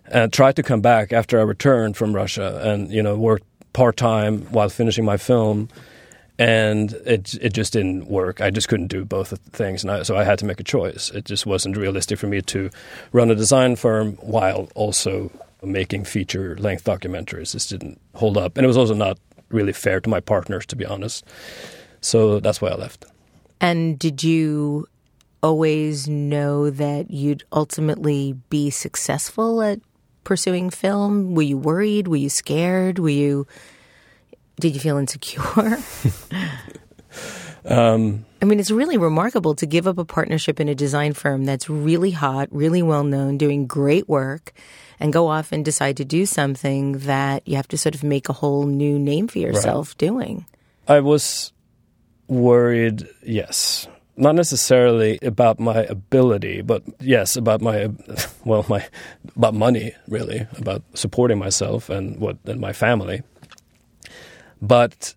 and 0.06 0.32
tried 0.32 0.56
to 0.56 0.62
come 0.62 0.80
back 0.80 1.12
after 1.12 1.38
I 1.40 1.42
returned 1.42 1.96
from 1.96 2.14
Russia, 2.14 2.60
and 2.62 2.90
you 2.92 3.02
know 3.02 3.16
worked 3.16 3.46
part 3.72 3.96
time 3.96 4.42
while 4.52 4.68
finishing 4.68 5.04
my 5.04 5.16
film, 5.16 5.68
and 6.38 6.92
it 7.06 7.34
it 7.34 7.52
just 7.54 7.72
didn't 7.72 8.06
work. 8.08 8.40
I 8.40 8.50
just 8.50 8.68
couldn't 8.68 8.88
do 8.88 9.04
both 9.04 9.36
things, 9.52 9.82
and 9.82 9.90
I, 9.90 10.02
so 10.02 10.16
I 10.16 10.24
had 10.24 10.38
to 10.40 10.44
make 10.44 10.60
a 10.60 10.64
choice. 10.64 11.10
It 11.10 11.24
just 11.24 11.46
wasn't 11.46 11.76
realistic 11.76 12.18
for 12.18 12.26
me 12.26 12.42
to 12.42 12.70
run 13.12 13.30
a 13.30 13.34
design 13.34 13.76
firm 13.76 14.12
while 14.16 14.68
also 14.74 15.30
making 15.62 16.04
feature 16.04 16.57
length 16.57 16.85
documentaries. 16.85 17.52
This 17.52 17.66
didn't 17.66 18.00
hold 18.14 18.37
up, 18.37 18.57
and 18.57 18.64
it 18.64 18.69
was 18.69 18.76
also 18.76 18.95
not 18.95 19.19
really 19.50 19.73
fair 19.73 20.00
to 20.00 20.11
my 20.11 20.21
partners, 20.21 20.66
to 20.66 20.76
be 20.76 20.87
honest. 20.87 21.25
So 22.00 22.40
that's 22.40 22.61
why 22.61 22.71
I 22.71 22.75
left. 22.75 23.04
And 23.61 23.99
did 23.99 24.25
you 24.25 24.87
always 25.42 26.09
know 26.09 26.71
that 26.71 27.11
you'd 27.11 27.45
ultimately 27.52 28.35
be 28.50 28.71
successful 28.71 29.62
at 29.62 29.81
pursuing 30.25 30.71
film? 30.71 31.35
Were 31.35 31.42
you 31.42 31.59
worried? 31.59 32.09
Were 32.09 32.16
you 32.16 32.28
scared? 32.28 32.99
Were 32.99 33.09
you 33.09 33.47
did 34.61 34.75
you 34.75 34.81
feel 34.81 34.99
insecure? 34.99 35.78
Um, 37.64 38.25
I 38.40 38.45
mean, 38.45 38.59
it's 38.59 38.71
really 38.71 38.99
remarkable 38.99 39.54
to 39.54 39.66
give 39.66 39.87
up 39.87 39.99
a 39.99 40.04
partnership 40.04 40.59
in 40.59 40.69
a 40.69 40.75
design 40.75 41.12
firm 41.12 41.45
that's 41.45 41.71
really 41.71 42.11
hot, 42.11 42.49
really 42.50 42.83
well 42.83 43.04
known, 43.04 43.38
doing 43.38 43.66
great 43.66 44.09
work, 44.09 44.52
and 45.00 45.12
go 45.12 45.28
off 45.28 45.52
and 45.52 45.64
decide 45.64 45.96
to 45.99 46.04
do 46.04 46.26
something 46.26 46.99
that 46.99 47.46
you 47.46 47.56
have 47.56 47.68
to 47.68 47.78
sort 47.78 47.94
of 47.94 48.02
make 48.02 48.28
a 48.28 48.32
whole 48.32 48.66
new 48.66 48.99
name 48.99 49.28
for 49.28 49.38
yourself 49.38 49.96
doing. 49.99 50.46
I 50.88 51.00
was 51.00 51.52
worried, 52.28 53.06
yes. 53.22 53.88
Not 54.16 54.34
necessarily 54.34 55.18
about 55.22 55.58
my 55.58 55.84
ability, 55.84 56.62
but 56.62 56.82
yes, 57.00 57.37
about 57.37 57.61
my 57.61 57.90
well, 58.44 58.64
my 58.68 58.87
about 59.37 59.54
money, 59.54 59.94
really, 60.06 60.46
about 60.58 60.82
supporting 60.94 61.38
myself 61.38 61.88
and 61.88 62.18
what 62.18 62.37
and 62.44 62.61
my 62.61 62.72
family. 62.72 63.22
But 64.61 65.14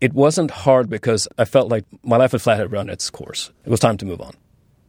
it 0.00 0.12
wasn't 0.12 0.50
hard 0.50 0.88
because 0.88 1.28
I 1.36 1.44
felt 1.44 1.68
like 1.68 1.84
my 2.02 2.16
life 2.16 2.34
at 2.34 2.40
Flat 2.40 2.58
had 2.58 2.72
run 2.72 2.88
its 2.88 3.10
course. 3.10 3.50
It 3.64 3.70
was 3.70 3.80
time 3.80 3.96
to 3.98 4.06
move 4.06 4.20
on. 4.20 4.34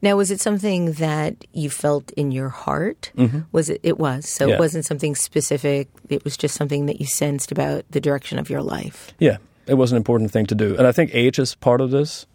Now, 0.02 0.16
was 0.16 0.32
it 0.32 0.40
something 0.40 0.94
that 0.94 1.36
you 1.54 1.70
felt 1.70 2.12
in 2.12 2.32
your 2.32 2.50
heart? 2.50 3.12
Mm-hmm. 3.18 3.40
Was 3.52 3.70
it? 3.70 3.82
It 3.84 4.00
was. 4.00 4.30
So 4.30 4.48
Yeah. 4.48 4.54
it 4.56 4.60
wasn't 4.60 4.86
something 4.86 5.16
specific. 5.16 5.90
It 6.10 6.24
was 6.24 6.38
just 6.38 6.56
something 6.56 6.86
that 6.86 7.00
you 7.02 7.06
sensed 7.06 7.52
about 7.52 7.84
the 7.92 8.00
direction 8.00 8.40
of 8.40 8.50
your 8.50 8.62
life. 8.62 9.12
Yeah, 9.20 9.38
it 9.68 9.74
was 9.76 9.92
an 9.92 9.98
important 9.98 10.32
thing 10.32 10.46
to 10.48 10.56
do, 10.56 10.76
and 10.78 10.88
I 10.88 10.92
think 10.94 11.12
age 11.14 11.38
is 11.40 11.56
part 11.56 11.82
of 11.82 11.92
this. 11.92 12.26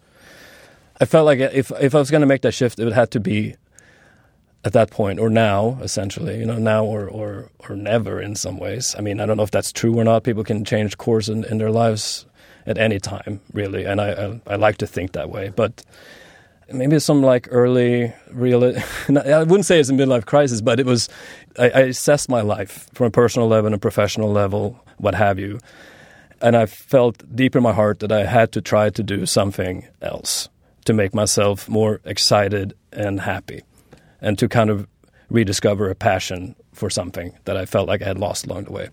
I 1.01 1.07
felt 1.07 1.25
like 1.27 1.39
if 1.41 1.73
if 1.81 1.95
I 1.95 1.99
was 1.99 2.11
going 2.11 2.21
to 2.21 2.27
make 2.27 2.43
that 2.43 2.53
shift, 2.53 2.79
it 2.79 2.85
would 2.85 2.93
have 2.93 3.11
to 3.11 3.21
be 3.21 3.57
at 4.65 4.73
that 4.75 4.91
point 4.91 5.19
or 5.19 5.29
now, 5.31 5.79
essentially. 5.83 6.39
You 6.39 6.47
know, 6.47 6.59
now 6.59 6.85
or 6.85 7.09
or 7.09 7.51
or 7.69 7.77
never 7.77 8.21
in 8.21 8.37
some 8.37 8.59
ways. 8.59 8.95
I 8.99 9.01
mean, 9.01 9.21
I 9.21 9.27
don't 9.27 9.37
know 9.37 9.43
if 9.43 9.51
that's 9.51 9.73
true 9.73 9.99
or 9.99 10.05
not. 10.05 10.23
People 10.23 10.45
can 10.45 10.65
change 10.65 10.97
course 10.99 11.29
in, 11.29 11.45
in 11.45 11.59
their 11.59 11.71
lives 11.71 12.27
at 12.67 12.79
any 12.79 12.99
time, 13.01 13.41
really, 13.53 13.85
and 13.87 14.01
I, 14.01 14.11
I 14.13 14.41
I 14.55 14.57
like 14.57 14.77
to 14.79 14.87
think 14.87 15.13
that 15.13 15.31
way, 15.31 15.49
but. 15.57 15.83
Maybe 16.73 16.99
some 16.99 17.23
like 17.23 17.49
early 17.51 18.13
real. 18.31 18.65
I 19.09 19.43
wouldn't 19.43 19.67
say 19.67 19.81
it's 19.81 19.91
a 19.91 19.93
midlife 19.93 20.25
crisis, 20.25 20.61
but 20.61 20.81
it 20.81 20.87
was. 20.87 21.09
I, 21.59 21.71
I 21.71 21.81
assessed 21.81 22.29
my 22.29 22.41
life 22.41 22.89
from 22.95 23.09
a 23.09 23.11
personal 23.11 23.49
level 23.49 23.67
and 23.67 23.75
a 23.75 23.79
professional 23.79 24.33
level, 24.33 24.83
what 24.97 25.15
have 25.15 25.39
you, 25.39 25.61
and 26.41 26.57
I 26.57 26.67
felt 26.67 27.23
deep 27.35 27.55
in 27.55 27.63
my 27.63 27.73
heart 27.73 28.01
that 28.01 28.11
I 28.11 28.25
had 28.25 28.53
to 28.53 28.61
try 28.61 28.91
to 28.91 29.03
do 29.03 29.27
something 29.27 29.87
else 30.01 30.49
to 30.87 30.93
make 30.93 31.15
myself 31.15 31.69
more 31.69 32.01
excited 32.05 32.75
and 32.93 33.21
happy, 33.21 33.63
and 34.21 34.39
to 34.39 34.49
kind 34.49 34.71
of 34.71 34.87
rediscover 35.31 35.91
a 35.91 35.95
passion 35.95 36.55
for 36.73 36.91
something 36.91 37.33
that 37.45 37.57
I 37.57 37.67
felt 37.67 37.89
like 37.89 38.03
I 38.03 38.07
had 38.07 38.19
lost 38.19 38.47
along 38.47 38.65
the 38.65 38.73
way. 38.73 38.89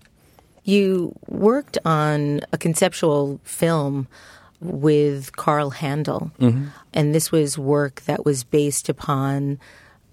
You 0.64 1.14
worked 1.28 1.78
on 1.84 2.40
a 2.52 2.58
conceptual 2.58 3.40
film 3.42 4.06
with 4.62 5.36
Karl 5.36 5.70
Haendel, 5.72 6.32
mm-hmm. 6.36 6.66
and 6.94 7.14
this 7.14 7.32
was 7.32 7.58
work 7.58 8.02
that 8.02 8.24
was 8.24 8.44
based 8.44 8.88
upon 8.88 9.58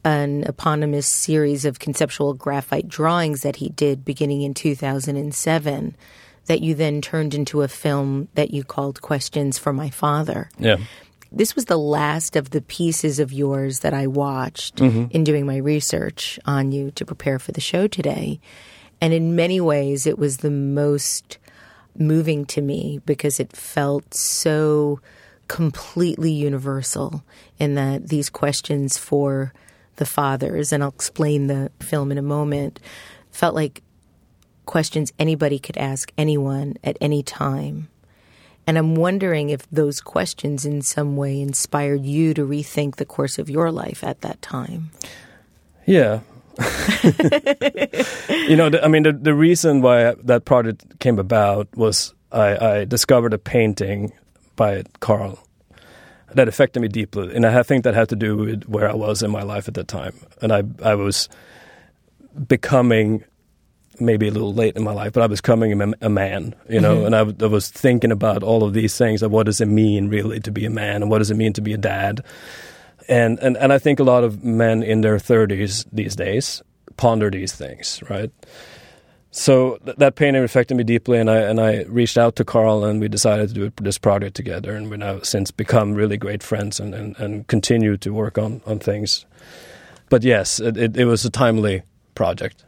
an 0.04 0.44
eponymous 0.44 1.08
series 1.08 1.66
of 1.66 1.80
conceptual 1.80 2.34
graphite 2.34 2.88
drawings 2.88 3.42
that 3.42 3.58
he 3.58 3.70
did 3.70 4.06
beginning 4.06 4.42
in 4.42 4.54
2007 4.54 5.96
that 6.46 6.62
you 6.62 6.74
then 6.74 7.02
turned 7.02 7.36
into 7.36 7.62
a 7.62 7.68
film 7.68 8.28
that 8.34 8.52
you 8.52 8.64
called 8.64 9.02
Questions 9.02 9.60
for 9.60 9.72
My 9.72 9.90
Father. 9.90 10.50
Yeah, 10.58 10.78
This 11.32 11.56
was 11.56 11.66
the 11.66 11.78
last 11.78 12.36
of 12.36 12.50
the 12.50 12.62
pieces 12.62 13.20
of 13.20 13.32
yours 13.32 13.82
that 13.82 13.94
I 13.94 14.08
watched 14.08 14.78
mm-hmm. 14.78 15.06
in 15.12 15.24
doing 15.24 15.46
my 15.46 15.58
research 15.58 16.40
on 16.46 16.72
you 16.72 16.92
to 16.92 17.06
prepare 17.06 17.38
for 17.38 17.52
the 17.52 17.62
show 17.62 17.88
today. 17.88 18.40
And 19.00 19.14
in 19.14 19.36
many 19.36 19.62
ways, 19.62 20.08
it 20.08 20.18
was 20.18 20.38
the 20.38 20.50
most 20.50 21.38
moving 21.98 22.46
to 22.46 22.62
me 22.62 23.02
because 23.06 23.40
it 23.40 23.56
felt 23.56 24.14
so 24.14 25.00
completely 25.48 26.32
universal 26.32 27.24
in 27.58 27.76
that 27.76 28.08
these 28.08 28.30
questions 28.30 28.98
for 28.98 29.54
the 29.98 30.06
fathers, 30.06 30.72
and 30.72 30.82
I'll 30.82 30.90
explain 30.90 31.48
the 31.48 31.72
film 31.80 32.12
in 32.12 32.18
a 32.18 32.24
moment, 32.24 32.80
felt 33.32 33.54
like 33.54 33.82
questions 34.66 35.12
anybody 35.20 35.60
could 35.60 35.78
ask 35.78 36.12
anyone 36.18 36.76
at 36.84 36.98
any 37.02 37.22
time. 37.22 37.90
And 38.66 38.78
I'm 38.78 38.94
wondering 38.96 39.50
if 39.50 39.68
those 39.72 40.00
questions 40.00 40.66
in 40.66 40.84
some 40.84 41.18
way 41.18 41.42
inspired 41.42 42.06
you 42.06 42.36
to 42.36 42.46
rethink 42.46 42.96
the 42.96 43.06
course 43.06 43.40
of 43.40 43.50
your 43.50 43.72
life 43.72 44.04
at 44.04 44.22
that 44.22 44.42
time. 44.42 44.92
yeah. 45.86 46.20
you 48.30 48.56
know, 48.56 48.70
the, 48.70 48.82
I 48.84 48.88
mean, 48.88 49.04
the, 49.04 49.14
the 49.14 49.34
reason 49.34 49.82
why 49.82 50.14
that 50.24 50.46
project 50.46 51.00
came 51.00 51.18
about 51.18 51.68
was 51.76 52.14
I, 52.32 52.58
I 52.58 52.86
discovered 52.86 53.34
a 53.34 53.38
painting 53.38 54.12
by 54.56 54.84
Karl 55.00 55.40
that 56.34 56.48
affected 56.48 56.82
me 56.82 56.88
deeply, 56.90 57.34
and 57.34 57.46
I 57.46 57.64
think 57.64 57.84
that 57.86 57.94
had 57.94 58.10
to 58.10 58.16
do 58.16 58.38
with 58.38 58.66
where 58.66 58.90
I 58.90 58.94
was 58.94 59.24
in 59.24 59.32
my 59.32 59.42
life 59.42 59.68
at 59.68 59.74
that 59.76 59.88
time, 59.88 60.14
and 60.42 60.52
I 60.52 60.64
I 60.84 60.96
was 60.96 61.30
becoming 62.48 63.24
maybe 64.02 64.28
a 64.28 64.32
little 64.32 64.54
late 64.54 64.76
in 64.76 64.84
my 64.84 64.94
life, 64.94 65.14
but 65.14 65.24
I 65.24 65.28
was 65.28 65.42
becoming 65.42 65.82
a, 65.82 65.94
a 66.02 66.10
man, 66.10 66.56
you 66.70 66.80
know, 66.80 66.98
mm-hmm. 66.98 67.14
and 67.14 67.44
I 67.44 67.48
was 67.48 67.70
thinking 67.70 68.12
about 68.12 68.44
all 68.44 68.64
of 68.64 68.74
these 68.74 68.98
things 68.98 69.24
of 69.24 69.32
what 69.32 69.46
does 69.46 69.60
it 69.60 69.68
mean 69.68 70.08
really 70.10 70.40
to 70.42 70.52
be 70.52 70.66
a 70.66 70.70
man, 70.70 71.02
and 71.02 71.10
what 71.10 71.20
does 71.20 71.32
it 71.32 71.38
mean 71.38 71.54
to 71.54 71.62
be 71.62 71.74
a 71.74 71.78
dad, 71.78 72.24
and 73.10 73.40
and 73.40 73.58
and 73.58 73.74
I 73.74 73.80
think 73.80 74.00
a 74.00 74.04
lot 74.04 74.24
of 74.24 74.44
men 74.44 74.84
in 74.84 75.02
their 75.02 75.20
thirties 75.20 75.86
these 75.92 76.16
days 76.16 76.62
ponder 76.96 77.30
these 77.30 77.54
things, 77.54 78.02
right? 78.10 78.32
So 79.32 79.78
th- 79.86 79.98
that 79.98 80.16
painting 80.16 80.44
affected 80.44 80.76
me 80.76 80.84
deeply, 80.84 81.20
and 81.20 81.30
I 81.30 81.38
and 81.38 81.60
I 81.60 81.84
reached 81.84 82.18
out 82.18 82.36
to 82.38 82.46
Karl, 82.46 82.86
and 82.86 83.00
we 83.00 83.08
decided 83.08 83.50
to 83.50 83.54
do 83.54 83.72
this 83.82 83.98
project 83.98 84.36
together, 84.36 84.76
and 84.76 84.90
we've 84.90 85.00
now 85.00 85.22
since 85.22 85.52
become 85.52 85.94
really 85.94 86.18
great 86.18 86.44
friends, 86.44 86.80
and 86.80 86.96
and, 86.96 87.18
and 87.20 87.48
continue 87.48 87.98
to 87.98 88.14
work 88.14 88.38
on 88.38 88.62
on 88.66 88.80
things. 88.80 89.26
But 90.10 90.24
yes, 90.24 90.60
it, 90.60 90.78
it, 90.78 90.98
it 90.98 91.06
was 91.06 91.24
a 91.26 91.30
timely 91.30 91.84
project. 92.16 92.66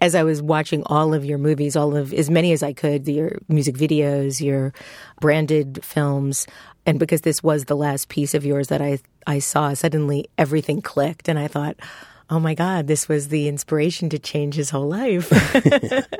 As 0.00 0.14
I 0.14 0.22
was 0.22 0.42
watching 0.42 0.82
all 0.84 1.14
of 1.14 1.24
your 1.24 1.38
movies, 1.38 1.76
all 1.76 1.96
of 1.96 2.12
as 2.12 2.28
many 2.28 2.52
as 2.52 2.62
I 2.62 2.74
could, 2.74 3.08
your 3.08 3.38
music 3.48 3.76
videos, 3.76 4.44
your 4.44 4.74
branded 5.20 5.82
films, 5.82 6.46
and 6.86 6.98
because 6.98 7.22
this 7.22 7.42
was 7.42 7.64
the 7.64 7.76
last 7.76 8.08
piece 8.08 8.34
of 8.34 8.44
yours 8.44 8.68
that 8.68 8.82
I 8.82 8.98
I 9.26 9.38
saw, 9.38 9.74
suddenly 9.74 10.28
everything 10.36 10.82
clicked, 10.82 11.28
and 11.28 11.38
I 11.38 11.48
thought. 11.48 11.76
Oh 12.30 12.40
my 12.40 12.54
God, 12.54 12.86
this 12.86 13.08
was 13.08 13.28
the 13.28 13.48
inspiration 13.48 14.08
to 14.08 14.18
change 14.18 14.54
his 14.54 14.70
whole 14.70 14.88
life. 14.88 15.28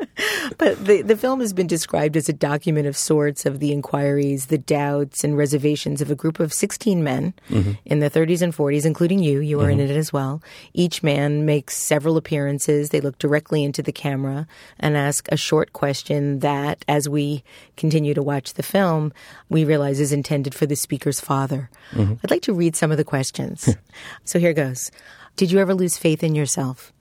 but 0.59 0.85
the, 0.85 1.03
the 1.03 1.17
film 1.17 1.41
has 1.41 1.53
been 1.53 1.67
described 1.67 2.17
as 2.17 2.29
a 2.29 2.33
document 2.33 2.87
of 2.87 2.97
sorts 2.97 3.47
of 3.47 3.59
the 3.59 3.73
inquiries, 3.73 4.47
the 4.47 4.59
doubts, 4.59 5.25
and 5.25 5.37
reservations 5.37 6.03
of 6.03 6.11
a 6.11 6.15
group 6.15 6.41
of 6.41 6.53
16 6.53 7.03
men 7.03 7.33
mm-hmm. 7.49 7.73
in 7.87 8.01
the 8.01 8.11
30s 8.11 8.43
and 8.43 8.55
40s, 8.55 8.85
including 8.85 9.21
you. 9.21 9.41
You 9.41 9.61
are 9.61 9.71
in 9.71 9.79
mm-hmm. 9.79 9.91
it 9.91 9.97
as 9.97 10.13
well. 10.13 10.43
Each 10.75 11.03
man 11.03 11.47
makes 11.47 11.77
several 11.77 12.19
appearances. 12.19 12.91
They 12.91 13.01
look 13.01 13.19
directly 13.19 13.65
into 13.65 13.83
the 13.83 13.93
camera 13.93 14.47
and 14.79 14.97
ask 14.97 15.27
a 15.33 15.37
short 15.39 15.73
question 15.73 16.41
that, 16.41 16.85
as 16.87 17.09
we 17.09 17.43
continue 17.77 18.13
to 18.13 18.23
watch 18.23 18.55
the 18.55 18.63
film, 18.63 19.13
we 19.49 19.65
realize 19.65 20.01
is 20.01 20.13
intended 20.13 20.55
for 20.55 20.67
the 20.67 20.77
speaker's 20.77 21.21
father. 21.21 21.71
Mm-hmm. 21.93 22.15
I'd 22.23 22.31
like 22.31 22.43
to 22.43 22.55
read 22.55 22.77
some 22.77 22.91
of 22.91 22.99
the 22.99 23.05
questions. 23.05 23.75
so 24.25 24.39
here 24.39 24.53
goes. 24.53 24.91
Did 25.37 25.51
you 25.51 25.59
ever 25.59 25.75
lose 25.75 25.99
faith 25.99 26.23
in 26.23 26.37
yourself? 26.37 26.93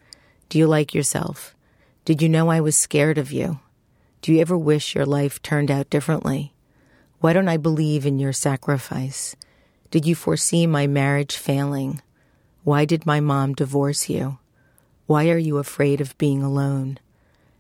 Do 0.50 0.58
you 0.58 0.66
like 0.66 0.96
yourself? 0.96 1.56
Did 2.04 2.20
you 2.20 2.28
know 2.28 2.50
I 2.50 2.62
was 2.62 2.76
scared 2.76 3.20
of 3.20 3.32
you? 3.32 3.60
Do 4.24 4.34
you 4.34 4.42
ever 4.42 4.58
wish 4.58 4.96
your 4.96 5.06
life 5.06 5.40
turned 5.44 5.70
out 5.70 5.92
differently? 5.92 6.56
Why 7.20 7.34
don't 7.34 7.48
I 7.48 7.58
believe 7.58 8.08
in 8.08 8.18
your 8.18 8.34
sacrifice? 8.34 9.36
Did 9.92 10.08
you 10.08 10.16
foresee 10.16 10.66
my 10.66 10.88
marriage 10.88 11.38
failing? 11.38 12.02
Why 12.64 12.86
did 12.86 13.06
my 13.06 13.20
mom 13.20 13.54
divorce 13.54 14.10
you? 14.10 14.40
Why 15.06 15.30
are 15.30 15.38
you 15.38 15.60
afraid 15.60 16.02
of 16.02 16.18
being 16.18 16.42
alone? 16.42 16.98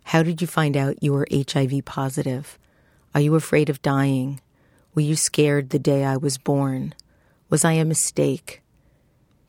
How 0.05 0.23
did 0.23 0.41
you 0.41 0.47
find 0.47 0.75
out 0.75 1.03
you 1.03 1.13
were 1.13 1.27
HIV 1.31 1.85
positive? 1.85 2.57
Are 3.13 3.21
you 3.21 3.35
afraid 3.35 3.69
of 3.69 3.83
dying? 3.83 4.41
Were 4.95 5.03
you 5.03 5.15
scared 5.15 5.69
the 5.69 5.77
day 5.77 6.03
I 6.03 6.17
was 6.17 6.39
born? 6.39 6.95
Was 7.51 7.63
I 7.63 7.73
a 7.73 7.85
mistake? 7.85 8.62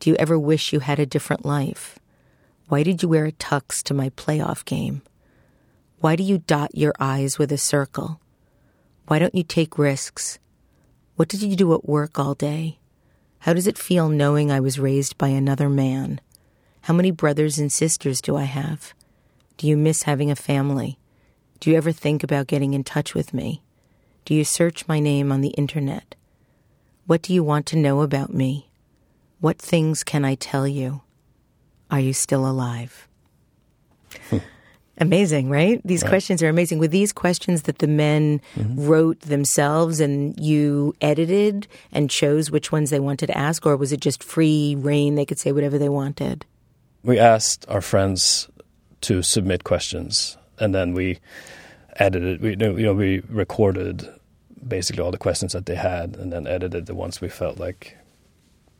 Do 0.01 0.11
you 0.11 0.17
ever 0.17 0.39
wish 0.39 0.73
you 0.73 0.81
had 0.81 0.99
a 0.99 1.07
different 1.07 1.45
life? 1.45 1.99
Why 2.69 2.83
did 2.83 3.03
you 3.03 3.09
wear 3.09 3.27
a 3.27 3.33
tux 3.33 3.83
to 3.85 3.95
my 3.95 4.11
playoff 4.11 4.65
game? 4.65 5.03
Why 6.01 6.17
do 6.17 6.23
you 6.23 6.39
dot 6.39 6.75
your 6.75 6.93
I's 6.99 7.39
with 7.39 7.53
a 7.53 7.59
circle? 7.59 8.21
Why 9.07 9.19
don't 9.19 9.35
you 9.35 9.43
take 9.43 9.79
risks? 9.79 10.39
What 11.17 11.29
did 11.29 11.43
you 11.43 11.57
do 11.57 11.75
at 11.75 11.89
work 11.89 12.19
all 12.19 12.35
day? 12.35 12.79
How 13.41 13.53
does 13.53 13.67
it 13.67 13.79
feel 13.79 14.09
knowing 14.09 14.51
I 14.51 14.61
was 14.61 14.79
raised 14.79 15.19
by 15.19 15.29
another 15.29 15.69
man? 15.69 16.21
How 16.83 16.95
many 16.95 17.11
brothers 17.11 17.59
and 17.59 17.71
sisters 17.71 18.21
do 18.21 18.37
I 18.37 18.45
have? 18.45 18.95
Do 19.57 19.67
you 19.67 19.77
miss 19.77 20.03
having 20.03 20.31
a 20.31 20.37
family? 20.37 20.99
Do 21.61 21.71
you 21.71 21.77
ever 21.77 21.93
think 21.93 22.23
about 22.23 22.47
getting 22.47 22.75
in 22.75 22.85
touch 22.85 23.15
with 23.15 23.33
me? 23.33 23.63
Do 24.25 24.35
you 24.35 24.45
search 24.45 24.89
my 24.89 25.01
name 25.01 25.31
on 25.31 25.43
the 25.43 25.51
internet? 25.51 26.15
What 27.07 27.23
do 27.23 27.33
you 27.33 27.45
want 27.45 27.67
to 27.67 27.79
know 27.79 28.01
about 28.01 28.33
me? 28.33 28.71
What 29.45 29.59
things 29.59 30.03
can 30.03 30.25
I 30.25 30.37
tell 30.37 30.67
you? 30.67 31.03
Are 31.91 32.01
you 32.01 32.15
still 32.15 32.49
alive? 32.49 33.07
Hmm. 34.31 34.39
amazing, 34.97 35.51
right? 35.51 35.83
These 35.85 36.03
Right. 36.03 36.09
questions 36.09 36.43
are 36.43 36.49
amazing. 36.49 36.79
With 36.79 36.93
these 36.93 37.13
questions 37.13 37.63
that 37.63 37.81
the 37.81 37.87
men 37.87 38.41
mm-hmm. 38.57 38.87
wrote 38.89 39.21
themselves 39.21 40.01
and 40.01 40.39
you 40.41 40.95
edited 41.03 41.67
and 41.93 42.09
chose 42.09 42.51
which 42.51 42.73
ones 42.73 42.89
they 42.89 43.01
wanted 43.01 43.27
to 43.27 43.37
ask, 43.37 43.67
or 43.67 43.77
was 43.77 43.93
it 43.93 44.01
just 44.01 44.25
free 44.25 44.77
reign? 44.79 45.15
They 45.15 45.27
could 45.27 45.39
say 45.39 45.53
whatever 45.53 45.77
they 45.79 45.91
wanted. 45.91 46.47
we 47.03 47.19
asked 47.19 47.67
our 47.69 47.83
friends 47.83 48.49
to 49.03 49.21
submit 49.21 49.63
questions, 49.65 50.39
and 50.59 50.75
then 50.75 50.95
we 50.95 51.19
edited. 51.97 52.41
We 52.41 52.51
you 52.51 52.87
know 52.87 52.95
we 52.95 53.21
recorded 53.29 54.09
basically 54.67 55.03
all 55.05 55.11
the 55.13 55.19
questions 55.27 55.53
that 55.53 55.67
they 55.67 55.77
had, 55.77 56.17
and 56.17 56.33
then 56.33 56.47
edited 56.47 56.87
the 56.87 56.95
ones 56.95 57.21
we 57.21 57.29
felt 57.29 57.59
like 57.59 57.99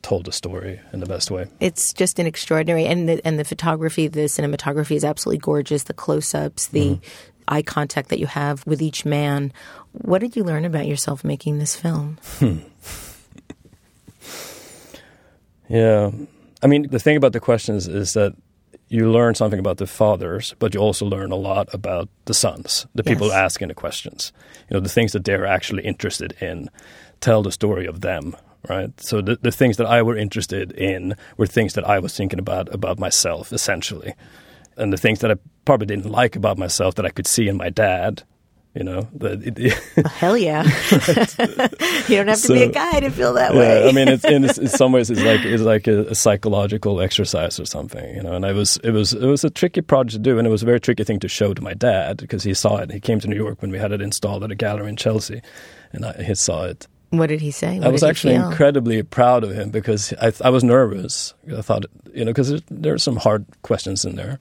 told 0.05 0.29
a 0.29 0.33
story 0.33 0.79
in 0.93 1.01
the 1.01 1.07
best 1.07 1.31
way. 1.31 1.47
It's 1.59 1.93
just 1.93 2.21
an 2.21 2.27
extraordinary, 2.27 2.87
and 2.87 3.09
the, 3.09 3.27
and 3.27 3.39
the 3.39 3.45
photography, 3.45 4.07
the 4.07 4.27
cinematography 4.29 4.95
is 4.95 5.05
absolutely 5.05 5.39
gorgeous. 5.39 5.85
The 5.85 5.95
close-ups, 5.95 6.69
the 6.69 6.91
mm-hmm. 6.91 7.05
eye 7.49 7.63
contact 7.63 8.11
that 8.11 8.21
you 8.21 8.27
have 8.27 8.65
with 8.67 8.81
each 8.81 9.05
man. 9.05 9.53
What 9.93 10.21
did 10.21 10.37
you 10.37 10.45
learn 10.45 10.65
about 10.65 10.87
yourself 10.87 11.25
making 11.25 11.59
this 11.59 11.75
film? 11.75 12.19
Hmm. 12.39 12.59
Yeah, 15.69 16.11
I 16.63 16.67
mean 16.67 16.89
the 16.91 16.99
thing 16.99 17.17
about 17.17 17.33
the 17.33 17.41
questions 17.41 17.89
is 17.89 18.13
that 18.13 18.35
you 18.89 19.11
learn 19.11 19.35
something 19.35 19.59
about 19.59 19.79
the 19.79 19.87
fathers, 19.87 20.55
but 20.59 20.75
you 20.75 20.81
also 20.81 21.07
learn 21.07 21.33
a 21.33 21.37
lot 21.37 21.73
about 21.73 22.09
the 22.27 22.35
sons, 22.35 22.87
the 22.95 23.03
people 23.03 23.29
Yes. 23.29 23.37
asking 23.37 23.69
the 23.69 23.75
questions. 23.75 24.31
You 24.69 24.75
know, 24.77 24.81
the 24.81 24.91
things 24.91 25.13
that 25.13 25.25
they're 25.25 25.47
actually 25.47 25.85
interested 25.85 26.35
in 26.43 26.69
tell 27.21 27.43
the 27.43 27.51
story 27.51 27.87
of 27.87 28.03
them, 28.03 28.37
right? 28.69 28.91
So 29.01 29.21
the, 29.21 29.37
the 29.41 29.53
things 29.53 29.77
that 29.77 29.87
I 29.87 30.03
were 30.03 30.17
interested 30.17 30.73
in 30.73 31.15
were 31.37 31.47
things 31.47 31.75
that 31.75 31.89
I 31.89 31.99
was 31.99 32.17
thinking 32.17 32.39
about 32.39 32.73
about 32.75 32.99
myself, 32.99 33.53
essentially. 33.53 34.15
And 34.77 34.93
the 34.93 34.97
things 34.97 35.21
that 35.21 35.31
I 35.31 35.37
probably 35.65 35.87
didn't 35.87 36.11
like 36.11 36.35
about 36.37 36.59
myself 36.59 36.97
that 36.97 37.07
I 37.07 37.11
could 37.11 37.27
see 37.27 37.47
in 37.47 37.57
my 37.57 37.71
dad, 37.71 38.25
you 38.75 38.83
know, 38.83 39.09
the, 39.15 39.33
it, 39.57 40.05
oh, 40.05 40.09
Hell 40.09 40.37
yeah! 40.37 40.65
you 42.09 42.17
don't 42.17 42.29
have 42.29 42.43
to 42.43 42.53
be 42.53 42.63
a 42.65 42.73
guy 42.73 43.01
to 43.01 43.11
feel 43.11 43.35
that 43.35 43.55
yeah, 43.55 43.61
way. 43.61 43.89
I 43.89 43.93
mean, 43.93 44.09
it's 44.09 44.25
in, 44.25 44.45
in 44.45 44.69
some 44.69 44.91
ways, 44.91 45.11
it's 45.11 45.23
like 45.23 45.45
it's 45.45 45.63
like 45.63 45.87
a, 45.87 46.07
a 46.07 46.15
psychological 46.15 47.01
exercise 47.01 47.61
or 47.61 47.67
something, 47.67 48.15
you 48.17 48.23
know. 48.23 48.33
And 48.33 48.45
I 48.45 48.53
was 48.53 48.79
it 48.79 48.91
was 48.91 49.13
it 49.13 49.27
was 49.27 49.45
a 49.45 49.51
tricky 49.51 49.81
project 49.81 50.13
to 50.13 50.19
do, 50.19 50.39
and 50.39 50.47
it 50.47 50.51
was 50.51 50.63
a 50.63 50.67
very 50.67 50.81
tricky 50.81 51.05
thing 51.05 51.21
to 51.21 51.29
show 51.29 51.55
to 51.55 51.63
my 51.63 51.75
dad 51.75 52.17
because 52.17 52.43
he 52.43 52.53
saw 52.53 52.79
it. 52.79 52.91
He 52.91 53.01
came 53.01 53.21
to 53.21 53.29
New 53.29 53.37
York 53.37 53.63
when 53.63 53.71
we 53.71 53.79
had 53.79 53.93
it 53.93 54.03
installed 54.03 54.43
at 54.43 54.51
a 54.51 54.57
gallery 54.57 54.89
in 54.89 54.97
Chelsea, 54.97 55.41
and 55.93 56.05
I, 56.05 56.23
he 56.25 56.35
saw 56.35 56.65
it. 56.65 56.89
What 57.19 57.29
did 57.29 57.41
he 57.41 57.51
say? 57.51 57.79
What 57.79 57.87
I 57.87 57.91
was 57.91 58.03
actually 58.03 58.35
incredibly 58.35 59.03
proud 59.03 59.45
of 59.45 59.51
him 59.53 59.71
because 59.71 60.13
I, 60.21 60.33
I 60.43 60.51
was 60.51 60.65
nervous. 60.65 61.35
I 61.57 61.63
thought, 61.63 61.85
you 62.15 62.25
know, 62.25 62.31
because 62.31 62.51
there, 62.51 62.61
there 62.71 62.95
are 62.95 62.99
some 62.99 63.17
hard 63.17 63.45
questions 63.63 64.05
in 64.05 64.17
there, 64.17 64.39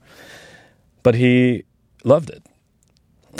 but 1.02 1.14
he 1.14 1.64
loved 2.04 2.30
it. 2.30 2.42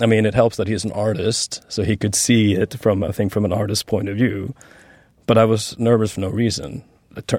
I 0.00 0.06
mean, 0.06 0.26
it 0.26 0.34
helps 0.34 0.56
that 0.56 0.66
he's 0.66 0.84
an 0.84 0.92
artist, 0.92 1.62
so 1.68 1.84
he 1.84 1.96
could 1.96 2.14
see 2.16 2.54
it 2.54 2.74
from, 2.80 3.04
I 3.04 3.12
think, 3.12 3.32
from 3.32 3.44
an 3.44 3.52
artist's 3.52 3.84
point 3.84 4.08
of 4.08 4.16
view. 4.16 4.54
But 5.26 5.38
I 5.38 5.44
was 5.44 5.78
nervous 5.78 6.12
for 6.12 6.20
no 6.20 6.28
reason, 6.28 6.82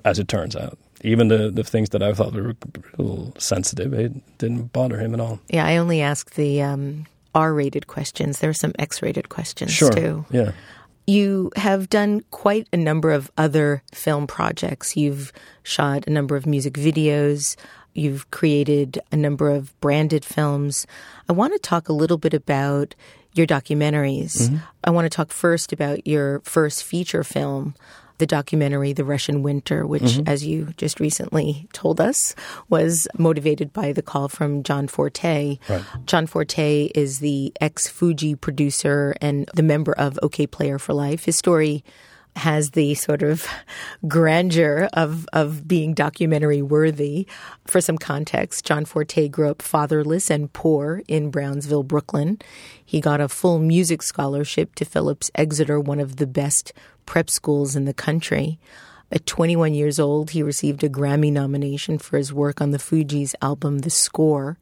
as 0.05 0.19
it 0.19 0.27
turns 0.27 0.55
out. 0.55 0.77
Even 1.01 1.27
the, 1.27 1.51
the 1.51 1.63
things 1.63 1.89
that 1.89 2.01
I 2.01 2.13
thought 2.13 2.33
were 2.33 2.55
a 2.97 3.01
little 3.01 3.33
sensitive, 3.37 3.93
it 3.93 4.37
didn't 4.37 4.71
bother 4.71 4.97
him 4.97 5.13
at 5.13 5.19
all. 5.19 5.39
Yeah, 5.49 5.65
I 5.65 5.77
only 5.77 6.01
asked 6.01 6.35
the 6.35 6.61
um, 6.61 7.05
R-rated 7.35 7.87
questions. 7.87 8.39
There 8.39 8.49
are 8.49 8.53
some 8.53 8.73
X-rated 8.79 9.27
questions 9.29 9.71
Sure. 9.71 9.91
too. 9.91 10.25
Yeah. 10.31 10.53
You 11.07 11.51
have 11.55 11.89
done 11.89 12.21
quite 12.31 12.67
a 12.73 12.77
number 12.77 13.11
of 13.11 13.31
other 13.37 13.83
film 13.93 14.25
projects. 14.27 14.97
You've 14.97 15.31
shot 15.63 16.07
a 16.07 16.09
number 16.09 16.35
of 16.35 16.45
music 16.45 16.73
videos. 16.73 17.55
You've 17.93 18.29
created 18.31 18.99
a 19.11 19.15
number 19.15 19.49
of 19.49 19.79
branded 19.79 20.25
films. 20.25 20.87
I 21.29 21.33
want 21.33 21.53
to 21.53 21.59
talk 21.59 21.87
a 21.87 21.93
little 21.93 22.17
bit 22.17 22.33
about 22.33 22.95
your 23.33 23.45
documentaries. 23.45 24.49
Mm-hmm. 24.49 24.57
I 24.83 24.89
want 24.89 25.05
to 25.05 25.15
talk 25.15 25.31
first 25.31 25.71
about 25.71 26.07
your 26.07 26.39
first 26.41 26.83
feature 26.83 27.23
film, 27.23 27.75
the 28.17 28.25
documentary 28.25 28.93
The 28.93 29.03
Russian 29.03 29.43
Winter, 29.43 29.85
which, 29.85 30.03
mm-hmm. 30.03 30.27
as 30.27 30.45
you 30.45 30.73
just 30.77 30.99
recently 30.99 31.67
told 31.73 31.99
us, 31.99 32.35
was 32.69 33.07
motivated 33.17 33.73
by 33.73 33.91
the 33.91 34.01
call 34.01 34.27
from 34.27 34.63
John 34.63 34.87
Forte. 34.87 35.59
John 36.05 36.27
Forte 36.27 36.91
is 36.95 37.19
the 37.19 37.53
ex 37.61 37.87
Fugee 37.87 38.39
producer 38.39 39.15
and 39.21 39.49
the 39.53 39.63
member 39.63 39.93
of 39.93 40.19
OK 40.21 40.47
Player 40.47 40.79
for 40.79 40.93
Life. 40.93 41.25
His 41.25 41.37
story 41.37 41.83
has 42.35 42.71
the 42.71 42.93
sort 42.95 43.23
of 43.23 43.47
grandeur 44.07 44.89
of, 44.93 45.27
of 45.33 45.67
being 45.67 45.93
documentary 45.93 46.61
worthy. 46.61 47.27
For 47.65 47.81
some 47.81 47.97
context, 47.97 48.65
John 48.65 48.85
Forte 48.85 49.29
grew 49.29 49.49
up 49.49 49.61
fatherless 49.61 50.29
and 50.29 50.51
poor 50.51 51.01
in 51.07 51.31
Brownsville, 51.31 51.83
Brooklyn. 51.83 52.39
He 52.83 53.01
got 53.01 53.21
a 53.21 53.29
full 53.29 53.59
music 53.59 54.03
scholarship 54.03 54.75
to 54.75 54.85
Phillips 54.85 55.31
Exeter, 55.35 55.79
one 55.79 55.99
of 55.99 56.17
the 56.17 56.27
best 56.27 56.73
prep 57.05 57.29
schools 57.29 57.75
in 57.75 57.85
the 57.85 57.93
country. 57.93 58.59
At 59.11 59.25
21 59.25 59.73
years 59.73 59.99
old, 59.99 60.31
he 60.31 60.43
received 60.43 60.83
a 60.83 60.89
Grammy 60.89 61.31
nomination 61.31 61.99
for 61.99 62.17
his 62.17 62.33
work 62.33 62.59
on 62.59 62.71
the 62.71 62.79
Fugees' 62.79 63.35
album 63.41 63.79
The 63.79 63.89
Score, 63.89 64.57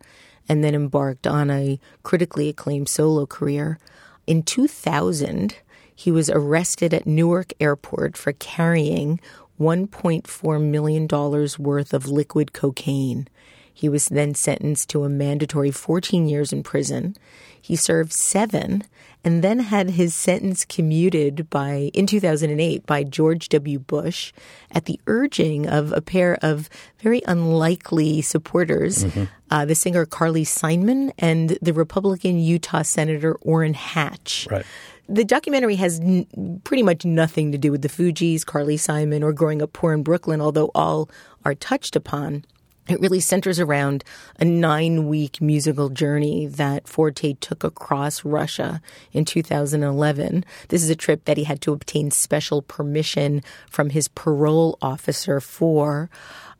and 0.49 0.63
then 0.63 0.75
embarked 0.75 1.25
on 1.25 1.49
a 1.49 1.79
critically 2.03 2.49
acclaimed 2.49 2.89
solo 2.89 3.25
career. 3.25 3.79
In 4.27 4.43
2000, 4.43 5.55
he 6.03 6.11
was 6.11 6.29
arrested 6.29 6.93
at 6.93 7.07
Newark 7.07 7.53
Airport 7.61 8.17
for 8.17 8.33
carrying 8.33 9.21
$1.4 9.57 10.61
million 10.61 11.07
worth 11.07 11.93
of 11.93 12.07
liquid 12.09 12.51
cocaine. 12.51 13.29
He 13.73 13.87
was 13.87 14.07
then 14.07 14.35
sentenced 14.35 14.89
to 14.89 15.05
a 15.05 15.09
mandatory 15.09 15.71
14 15.71 16.27
years 16.27 16.51
in 16.51 16.61
prison. 16.61 17.15
He 17.59 17.77
served 17.77 18.11
seven 18.11 18.83
and 19.23 19.41
then 19.41 19.59
had 19.59 19.91
his 19.91 20.13
sentence 20.13 20.65
commuted 20.65 21.49
by 21.49 21.89
in 21.93 22.05
2008 22.05 22.85
by 22.85 23.05
George 23.05 23.47
W. 23.47 23.79
Bush 23.79 24.33
at 24.71 24.83
the 24.83 24.99
urging 25.07 25.69
of 25.69 25.93
a 25.93 26.01
pair 26.01 26.37
of 26.41 26.69
very 26.99 27.21
unlikely 27.25 28.21
supporters, 28.21 29.05
uh, 29.49 29.63
the 29.63 29.73
singer 29.73 30.05
Carly 30.05 30.43
Simon 30.43 31.13
and 31.17 31.57
the 31.61 31.71
Republican 31.71 32.39
Utah 32.39 32.81
Senator 32.81 33.35
Orrin 33.35 33.73
Hatch. 33.73 34.49
Right. 34.51 34.65
The 35.09 35.25
documentary 35.25 35.75
has 35.75 35.99
n- 35.99 36.61
pretty 36.63 36.83
much 36.83 37.03
nothing 37.03 37.51
to 37.51 37.57
do 37.57 37.71
with 37.71 37.81
the 37.81 37.89
Fugees, 37.89 38.45
Carly 38.45 38.77
Simon, 38.77 39.21
or 39.23 39.33
growing 39.33 39.61
up 39.61 39.73
poor 39.73 39.93
in 39.93 40.03
Brooklyn, 40.03 40.39
although 40.39 40.71
all 40.73 41.09
are 41.43 41.55
touched 41.55 41.95
upon. 41.95 42.45
It 42.87 42.99
really 42.99 43.21
centers 43.21 43.59
around 43.59 44.03
a 44.39 44.45
nine 44.45 45.07
week 45.07 45.41
musical 45.41 45.89
journey 45.89 46.47
that 46.47 46.87
Forte 46.87 47.33
took 47.39 47.63
across 47.63 48.25
Russia 48.25 48.81
in 49.13 49.23
2011. 49.23 50.43
This 50.67 50.83
is 50.83 50.89
a 50.89 50.95
trip 50.95 51.25
that 51.25 51.37
he 51.37 51.45
had 51.45 51.61
to 51.61 51.71
obtain 51.71 52.11
special 52.11 52.61
permission 52.61 53.41
from 53.69 53.89
his 53.89 54.09
parole 54.09 54.77
officer 54.81 55.39
for. 55.39 56.09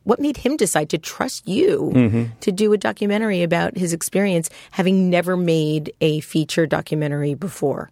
What 0.04 0.20
made 0.20 0.38
him 0.38 0.56
decide 0.58 0.90
to 0.90 0.98
trust 0.98 1.48
you 1.48 1.90
mm-hmm. 1.94 2.24
to 2.40 2.52
do 2.52 2.72
a 2.74 2.78
documentary 2.78 3.42
about 3.42 3.76
his 3.76 3.94
experience, 3.94 4.50
having 4.70 5.08
never 5.08 5.34
made 5.34 5.94
a 6.02 6.20
feature 6.20 6.66
documentary 6.66 7.34
before? 7.34 7.90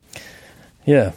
Yeah. 0.85 1.12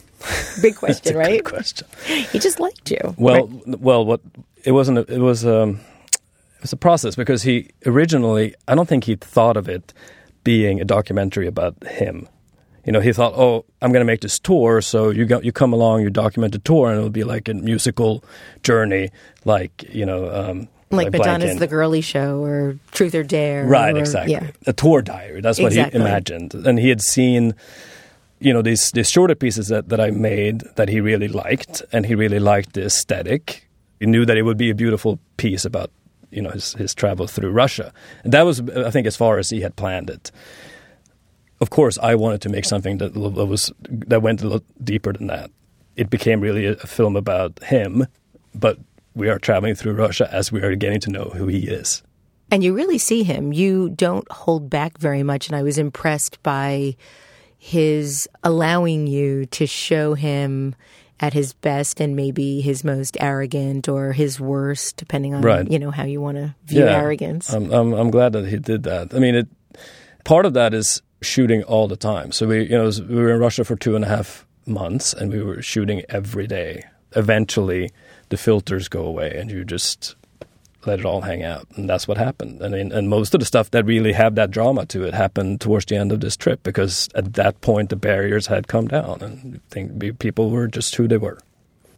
Big 0.62 0.76
question, 0.76 1.18
right? 1.24 1.44
Good 1.44 1.54
question. 1.54 1.88
He 2.06 2.40
just 2.40 2.60
liked 2.60 2.90
you. 2.92 3.16
Well, 3.18 3.48
right? 3.48 3.80
well, 3.80 4.06
what 4.06 4.22
it 4.64 4.72
wasn't. 4.72 4.98
A, 5.00 5.14
it 5.14 5.20
was 5.20 5.46
um, 5.46 5.80
it 6.12 6.62
was 6.62 6.74
a 6.74 6.78
process 6.78 7.16
because 7.16 7.44
he 7.44 7.70
originally, 7.86 8.56
I 8.68 8.76
don't 8.76 8.88
think 8.90 9.04
he 9.04 9.16
thought 9.16 9.58
of 9.58 9.68
it 9.70 9.94
being 10.44 10.80
a 10.82 10.86
documentary 10.86 11.48
about 11.48 11.76
him. 11.86 12.28
You 12.86 12.92
know, 12.92 13.00
he 13.00 13.14
thought, 13.14 13.34
oh, 13.36 13.66
I'm 13.82 13.92
going 13.92 14.02
to 14.02 14.06
make 14.06 14.22
this 14.22 14.38
tour, 14.38 14.80
so 14.80 15.10
you 15.10 15.26
go, 15.26 15.42
you 15.42 15.52
come 15.52 15.74
along, 15.74 16.02
you 16.02 16.12
document 16.12 16.54
the 16.54 16.60
tour, 16.60 16.90
and 16.90 16.98
it'll 17.00 17.10
be 17.10 17.24
like 17.24 17.50
a 17.50 17.56
musical 17.56 18.24
journey, 18.62 19.10
like 19.44 19.84
you 19.92 20.06
know, 20.06 20.30
um, 20.32 20.68
like 20.92 21.12
Madonna's 21.12 21.56
blanking. 21.56 21.60
The 21.60 21.68
Girlie 21.68 22.02
Show 22.02 22.44
or 22.44 22.78
Truth 22.92 23.16
or 23.16 23.24
Dare. 23.24 23.66
Right, 23.66 23.96
or- 23.96 24.00
exactly. 24.00 24.34
Yeah. 24.34 24.52
A 24.68 24.74
tour 24.74 25.02
diary. 25.02 25.42
That's 25.42 25.60
what 25.60 25.68
Exactly. 25.68 26.00
he 26.00 26.06
imagined. 26.06 26.54
And 26.54 26.78
he 26.80 26.90
had 26.90 27.02
seen, 27.02 27.56
you 28.40 28.54
know, 28.54 28.62
these 28.62 28.92
these 28.92 29.10
shorter 29.10 29.36
pieces 29.36 29.70
that, 29.70 29.90
that 29.90 30.00
I 30.00 30.12
made 30.12 30.62
that 30.76 30.90
he 30.90 31.02
really 31.02 31.28
liked, 31.28 31.84
and 31.92 32.06
he 32.06 32.16
really 32.16 32.40
liked 32.40 32.74
the 32.74 32.86
aesthetic. 32.86 33.68
He 34.00 34.06
knew 34.06 34.26
that 34.26 34.38
it 34.38 34.44
would 34.44 34.58
be 34.58 34.70
a 34.70 34.76
beautiful 34.76 35.20
piece 35.38 35.64
about, 35.64 35.90
you 36.30 36.42
know, 36.42 36.50
his, 36.50 36.74
his 36.74 36.94
travel 36.94 37.28
through 37.28 37.52
Russia. 37.52 37.94
And 38.24 38.34
that 38.34 38.46
was, 38.46 38.62
I 38.70 38.92
think, 38.92 39.08
as 39.08 39.16
far 39.16 39.38
as 39.40 39.50
he 39.50 39.62
had 39.62 39.76
planned 39.78 40.10
it. 40.10 40.32
Of 41.62 41.70
course, 41.70 41.98
I 42.00 42.16
wanted 42.16 42.42
to 42.42 42.50
make 42.50 42.66
something 42.66 42.98
that 42.98 43.16
was 43.16 43.72
that 43.90 44.22
went 44.22 44.42
a 44.42 44.44
little 44.44 44.66
deeper 44.84 45.14
than 45.14 45.28
that. 45.28 45.50
It 45.96 46.10
became 46.10 46.42
really 46.42 46.66
a 46.66 46.76
film 46.76 47.16
about 47.16 47.64
him, 47.64 48.06
but 48.54 48.78
we 49.16 49.30
are 49.30 49.40
traveling 49.40 49.76
through 49.76 49.94
Russia 49.94 50.28
as 50.30 50.52
we 50.52 50.62
are 50.62 50.76
getting 50.76 51.00
to 51.00 51.10
know 51.10 51.32
who 51.34 51.48
he 51.48 51.60
is. 51.60 52.04
And 52.52 52.64
you 52.64 52.76
really 52.76 52.98
see 52.98 53.24
him. 53.24 53.54
You 53.54 53.90
don't 53.90 54.30
hold 54.30 54.70
back 54.70 54.98
very 54.98 55.24
much. 55.24 55.48
And 55.48 55.56
I 55.56 55.64
was 55.64 55.78
impressed 55.78 56.44
by 56.44 56.98
his 57.66 58.30
allowing 58.44 59.08
you 59.08 59.48
to 59.48 59.66
show 59.66 60.14
him 60.14 60.76
at 61.20 61.34
his 61.34 61.54
best 61.54 62.00
and 62.00 62.16
maybe 62.16 62.62
his 62.62 62.84
most 62.84 63.18
arrogant 63.20 63.90
or 63.90 64.12
his 64.12 64.40
worst, 64.40 64.98
depending 64.98 65.34
on 65.34 65.42
Right. 65.42 65.72
you 65.72 65.80
know 65.80 65.90
how 65.90 66.04
you 66.04 66.22
want 66.22 66.38
to 66.38 66.54
view 66.68 66.86
arrogance. 66.86 67.52
I'm, 67.52 67.72
I'm 67.74 67.92
I'm 67.94 68.12
glad 68.12 68.34
that 68.34 68.46
he 68.48 68.58
did 68.60 68.84
that. 68.84 69.16
I 69.16 69.18
mean, 69.20 69.34
it 69.34 69.48
part 70.26 70.46
of 70.46 70.54
that 70.54 70.76
is 70.76 71.02
shooting 71.24 71.64
all 71.64 71.88
the 71.88 71.96
time. 71.98 72.32
So 72.32 72.46
we 72.46 72.64
you 72.70 72.78
know 72.78 72.92
we 73.10 73.16
were 73.16 73.34
in 73.34 73.40
Russia 73.40 73.64
for 73.66 73.76
two 73.76 73.96
and 73.96 74.06
a 74.06 74.08
half 74.10 74.46
months, 74.68 75.12
and 75.14 75.32
we 75.34 75.42
were 75.42 75.60
shooting 75.64 76.04
every 76.08 76.46
day. 76.46 76.84
Eventually, 77.16 77.92
the 78.30 78.38
filters 78.38 78.88
go 78.90 79.06
away, 79.06 79.36
and 79.36 79.50
you 79.50 79.66
just 79.66 80.16
let 80.86 81.00
it 81.00 81.06
all 81.06 81.22
hang 81.22 81.44
out, 81.44 81.68
and 81.76 81.90
that's 81.90 82.08
what 82.08 82.18
happened. 82.18 82.64
I 82.64 82.70
mean, 82.70 82.92
and 82.92 83.10
most 83.10 83.34
of 83.34 83.40
the 83.40 83.46
stuff 83.46 83.72
that 83.72 83.86
really 83.86 84.14
had 84.14 84.36
that 84.36 84.52
drama 84.52 84.86
to 84.88 85.04
it 85.04 85.14
happened 85.14 85.62
towards 85.62 85.86
the 85.86 85.96
end 85.96 86.12
of 86.12 86.20
this 86.22 86.36
trip 86.38 86.62
because 86.64 87.10
at 87.16 87.34
that 87.34 87.60
point 87.62 87.90
the 87.90 87.96
barriers 87.96 88.48
had 88.48 88.68
come 88.68 88.88
down, 88.88 89.22
and 89.22 89.60
think 89.70 90.20
people 90.20 90.50
were 90.50 90.68
just 90.68 90.96
who 90.96 91.08
they 91.08 91.18
were. 91.18 91.38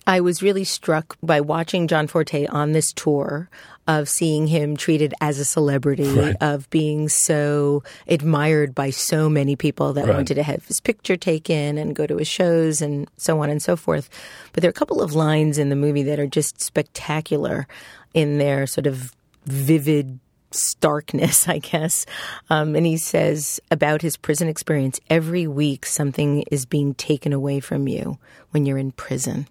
I 0.09 0.21
was 0.21 0.41
really 0.41 0.63
struck 0.63 1.17
by 1.21 1.41
watching 1.41 1.85
John 1.89 2.07
Forte 2.07 2.45
on 2.45 2.71
this 2.71 2.93
tour 2.93 3.49
of 3.89 4.07
seeing 4.07 4.47
him 4.47 4.77
treated 4.77 5.13
as 5.19 5.37
a 5.37 5.43
celebrity, 5.45 6.07
Right. 6.09 6.35
of 6.39 6.69
being 6.69 7.09
so 7.09 7.83
admired 8.07 8.73
by 8.73 8.89
so 8.89 9.27
many 9.29 9.57
people 9.57 9.91
that 9.93 10.05
Right. 10.05 10.15
wanted 10.15 10.35
to 10.35 10.43
have 10.43 10.65
his 10.65 10.79
picture 10.79 11.17
taken 11.17 11.77
and 11.77 11.93
go 11.93 12.07
to 12.07 12.17
his 12.17 12.27
shows 12.27 12.81
and 12.81 13.09
so 13.17 13.41
on 13.43 13.49
and 13.49 13.61
so 13.61 13.75
forth. 13.75 14.09
But 14.53 14.61
there 14.61 14.69
are 14.69 14.71
a 14.71 14.73
couple 14.73 15.01
of 15.01 15.13
lines 15.13 15.57
in 15.57 15.67
the 15.67 15.75
movie 15.75 16.03
that 16.03 16.19
are 16.19 16.27
just 16.27 16.61
spectacular 16.61 17.67
in 18.13 18.37
their 18.37 18.67
sort 18.67 18.87
of 18.87 19.13
vivid 19.45 20.19
starkness, 20.51 21.47
I 21.47 21.59
guess. 21.59 22.05
Um, 22.49 22.75
and 22.75 22.85
he 22.85 22.97
says 22.97 23.59
about 23.71 24.01
his 24.01 24.17
prison 24.17 24.47
experience 24.47 24.99
every 25.09 25.47
week 25.47 25.85
something 25.85 26.43
is 26.51 26.65
being 26.65 26.93
taken 26.95 27.33
away 27.33 27.59
from 27.59 27.87
you 27.87 28.17
when 28.51 28.65
you're 28.65 28.77
in 28.77 28.91
prison. 28.91 29.47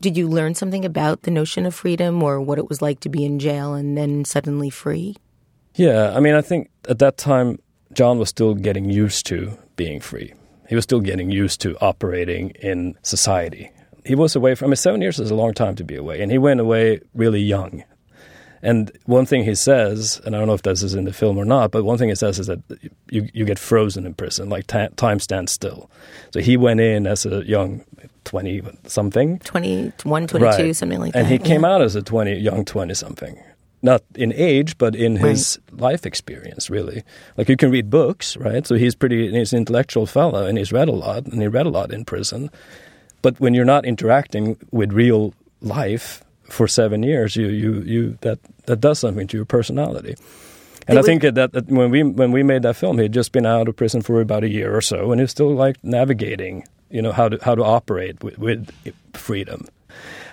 Did 0.00 0.16
you 0.16 0.28
learn 0.28 0.54
something 0.54 0.84
about 0.84 1.22
the 1.22 1.30
notion 1.30 1.66
of 1.66 1.74
freedom 1.74 2.22
or 2.22 2.40
what 2.40 2.58
it 2.58 2.68
was 2.68 2.80
like 2.80 3.00
to 3.00 3.08
be 3.08 3.24
in 3.24 3.38
jail 3.40 3.74
and 3.74 3.98
then 3.98 4.24
suddenly 4.24 4.70
free? 4.70 5.16
Yeah, 5.74 6.12
I 6.14 6.20
mean, 6.20 6.34
I 6.34 6.40
think 6.40 6.70
at 6.88 7.00
that 7.00 7.16
time, 7.16 7.58
John 7.92 8.18
was 8.18 8.28
still 8.28 8.54
getting 8.54 8.90
used 8.90 9.26
to 9.26 9.58
being 9.76 10.00
free. 10.00 10.34
He 10.68 10.74
was 10.74 10.84
still 10.84 11.00
getting 11.00 11.30
used 11.30 11.60
to 11.62 11.76
operating 11.80 12.50
in 12.50 12.96
society. 13.02 13.70
He 14.04 14.14
was 14.14 14.34
away 14.36 14.54
from, 14.54 14.66
I 14.66 14.68
mean, 14.70 14.76
seven 14.76 15.00
years 15.02 15.18
is 15.18 15.30
a 15.30 15.34
long 15.34 15.54
time 15.54 15.74
to 15.76 15.84
be 15.84 15.96
away, 15.96 16.20
and 16.20 16.30
he 16.32 16.38
went 16.38 16.60
away 16.60 17.00
really 17.14 17.40
young. 17.40 17.84
And 18.62 18.90
one 19.04 19.24
thing 19.24 19.44
he 19.44 19.54
says, 19.54 20.20
and 20.24 20.34
I 20.34 20.38
don't 20.38 20.48
know 20.48 20.54
if 20.54 20.62
this 20.62 20.82
is 20.82 20.94
in 20.94 21.04
the 21.04 21.12
film 21.12 21.38
or 21.38 21.44
not, 21.44 21.70
but 21.70 21.84
one 21.84 21.96
thing 21.96 22.08
he 22.08 22.14
says 22.16 22.40
is 22.40 22.48
that 22.48 22.60
you, 23.08 23.28
you 23.32 23.44
get 23.44 23.58
frozen 23.58 24.04
in 24.04 24.14
prison, 24.14 24.48
like 24.48 24.66
ta 24.66 24.88
time 24.96 25.20
stands 25.20 25.52
still. 25.52 25.88
So 26.32 26.40
he 26.40 26.56
went 26.56 26.80
in 26.80 27.06
as 27.06 27.24
a 27.24 27.44
young 27.44 27.84
20 28.24 28.62
something. 28.86 29.38
21, 29.40 30.26
22, 30.26 30.44
Right. 30.44 30.74
something 30.76 30.98
like 30.98 31.14
and 31.14 31.26
that. 31.26 31.32
And 31.32 31.32
he 31.32 31.38
came 31.38 31.64
out 31.64 31.82
as 31.82 31.94
a 31.94 32.02
20 32.02 32.34
young 32.34 32.64
20 32.64 32.94
something 32.94 33.40
not 33.80 34.02
in 34.16 34.32
age 34.32 34.76
but 34.76 34.96
in 34.96 35.14
his 35.14 35.56
life 35.70 36.04
experience 36.04 36.68
really 36.68 37.04
like 37.36 37.48
you 37.48 37.56
can 37.56 37.70
read 37.70 37.88
books 37.88 38.36
right 38.38 38.66
so 38.66 38.74
he's 38.74 38.96
pretty 38.96 39.30
he's 39.30 39.52
an 39.52 39.58
intellectual 39.58 40.04
fellow 40.04 40.44
and 40.46 40.58
he's 40.58 40.72
read 40.72 40.88
a 40.88 40.92
lot 40.92 41.24
and 41.26 41.40
he 41.40 41.46
read 41.46 41.64
a 41.64 41.68
lot 41.68 41.92
in 41.92 42.04
prison 42.04 42.50
but 43.22 43.38
when 43.40 43.54
you're 43.54 43.64
not 43.64 43.84
interacting 43.84 44.56
with 44.70 44.92
real 44.92 45.32
life 45.60 46.22
for 46.44 46.66
seven 46.68 47.02
years 47.02 47.36
you 47.36 47.48
you 47.48 47.80
you 47.82 48.18
that 48.20 48.38
that 48.66 48.80
does 48.80 48.98
something 48.98 49.26
to 49.26 49.36
your 49.36 49.44
personality 49.46 50.14
and 50.86 50.96
It 50.98 51.02
I 51.02 51.04
think 51.04 51.22
that, 51.22 51.52
that 51.52 51.66
when 51.66 51.90
we 51.90 52.02
when 52.02 52.32
we 52.32 52.42
made 52.42 52.62
that 52.62 52.74
film, 52.76 52.98
he'd 52.98 53.12
just 53.12 53.30
been 53.32 53.44
out 53.44 53.68
of 53.68 53.76
prison 53.76 54.00
for 54.00 54.22
about 54.22 54.42
a 54.42 54.48
year 54.48 54.74
or 54.74 54.80
so, 54.80 55.12
and 55.12 55.20
he's 55.20 55.30
still 55.30 55.52
like 55.52 55.76
navigating, 55.84 56.64
you 56.88 57.02
know, 57.02 57.12
how 57.12 57.28
to 57.28 57.36
how 57.44 57.54
to 57.54 57.62
operate 57.62 58.24
with, 58.24 58.38
with 58.38 58.70
freedom, 59.12 59.68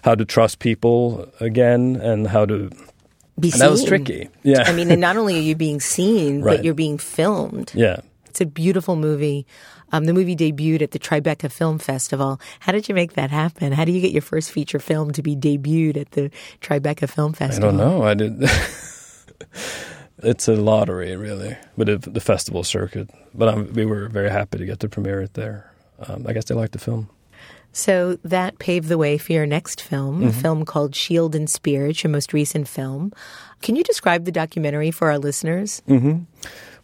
how 0.04 0.15
to 0.15 0.24
trust 0.24 0.60
people 0.60 1.28
again, 1.41 1.98
and 1.98 2.28
how 2.28 2.45
to. 2.45 2.69
Be 3.38 3.52
And 3.52 3.60
that 3.60 3.69
was 3.69 3.84
tricky. 3.84 4.30
Yeah. 4.43 4.63
I 4.65 4.71
mean, 4.71 4.89
and 4.91 5.02
not 5.02 5.17
only 5.17 5.36
are 5.36 5.41
you 5.43 5.56
being 5.58 5.82
seen, 5.82 6.41
Right. 6.41 6.56
but 6.56 6.63
you're 6.63 6.74
being 6.74 7.00
filmed. 7.00 7.74
Yeah. 7.76 8.00
It's 8.36 8.41
a 8.41 8.45
beautiful 8.45 8.98
movie. 8.98 9.48
Um, 9.93 10.04
the 10.04 10.13
movie 10.13 10.36
debuted 10.36 10.82
at 10.82 10.91
the 10.91 11.00
Tribeca 11.00 11.50
Film 11.50 11.80
Festival. 11.80 12.38
How 12.60 12.74
did 12.74 12.89
you 12.89 12.93
make 12.93 13.13
that 13.13 13.32
happen? 13.32 13.71
How 13.71 13.86
do 13.86 13.93
you 13.93 14.02
get 14.02 14.12
your 14.12 14.21
first 14.21 14.52
feature 14.52 14.78
film 14.78 15.13
to 15.13 15.21
be 15.24 15.38
debuted 15.38 15.95
at 15.95 16.12
the 16.12 16.30
Tribeca 16.60 17.10
Film 17.10 17.32
Festival? 17.32 17.69
I 17.69 17.71
don't 17.71 17.78
know. 17.78 18.04
I 18.04 18.13
did. 18.13 18.43
it's 20.19 20.50
a 20.50 20.56
lottery, 20.58 21.15
really, 21.15 21.56
with 21.78 21.88
the, 21.88 22.10
the 22.10 22.19
festival 22.19 22.63
circuit. 22.65 23.10
But 23.34 23.48
um, 23.48 23.71
we 23.74 23.86
were 23.86 24.10
very 24.10 24.30
happy 24.30 24.58
to 24.58 24.65
get 24.65 24.82
to 24.82 24.89
premiere 24.89 25.21
it 25.21 25.36
there. 25.36 25.71
Um, 26.06 26.26
I 26.28 26.34
guess 26.34 26.43
they 26.43 26.56
liked 26.56 26.74
the 26.74 26.80
film. 26.80 27.10
So 27.71 28.17
that 28.26 28.60
paved 28.60 28.89
the 28.89 28.98
way 28.98 29.17
for 29.17 29.32
your 29.32 29.45
next 29.45 29.80
film, 29.82 30.19
Mm-hmm. 30.19 30.28
a 30.28 30.34
film 30.34 30.65
called 30.65 30.93
Shield 30.93 31.36
and 31.36 31.50
Spear. 31.50 31.88
It's 31.88 32.04
your 32.04 32.12
most 32.12 32.34
recent 32.34 32.67
film. 32.67 33.13
Can 33.62 33.78
you 33.78 33.84
describe 33.84 34.26
the 34.26 34.32
documentary 34.32 34.91
for 34.91 35.10
our 35.10 35.17
listeners? 35.19 35.82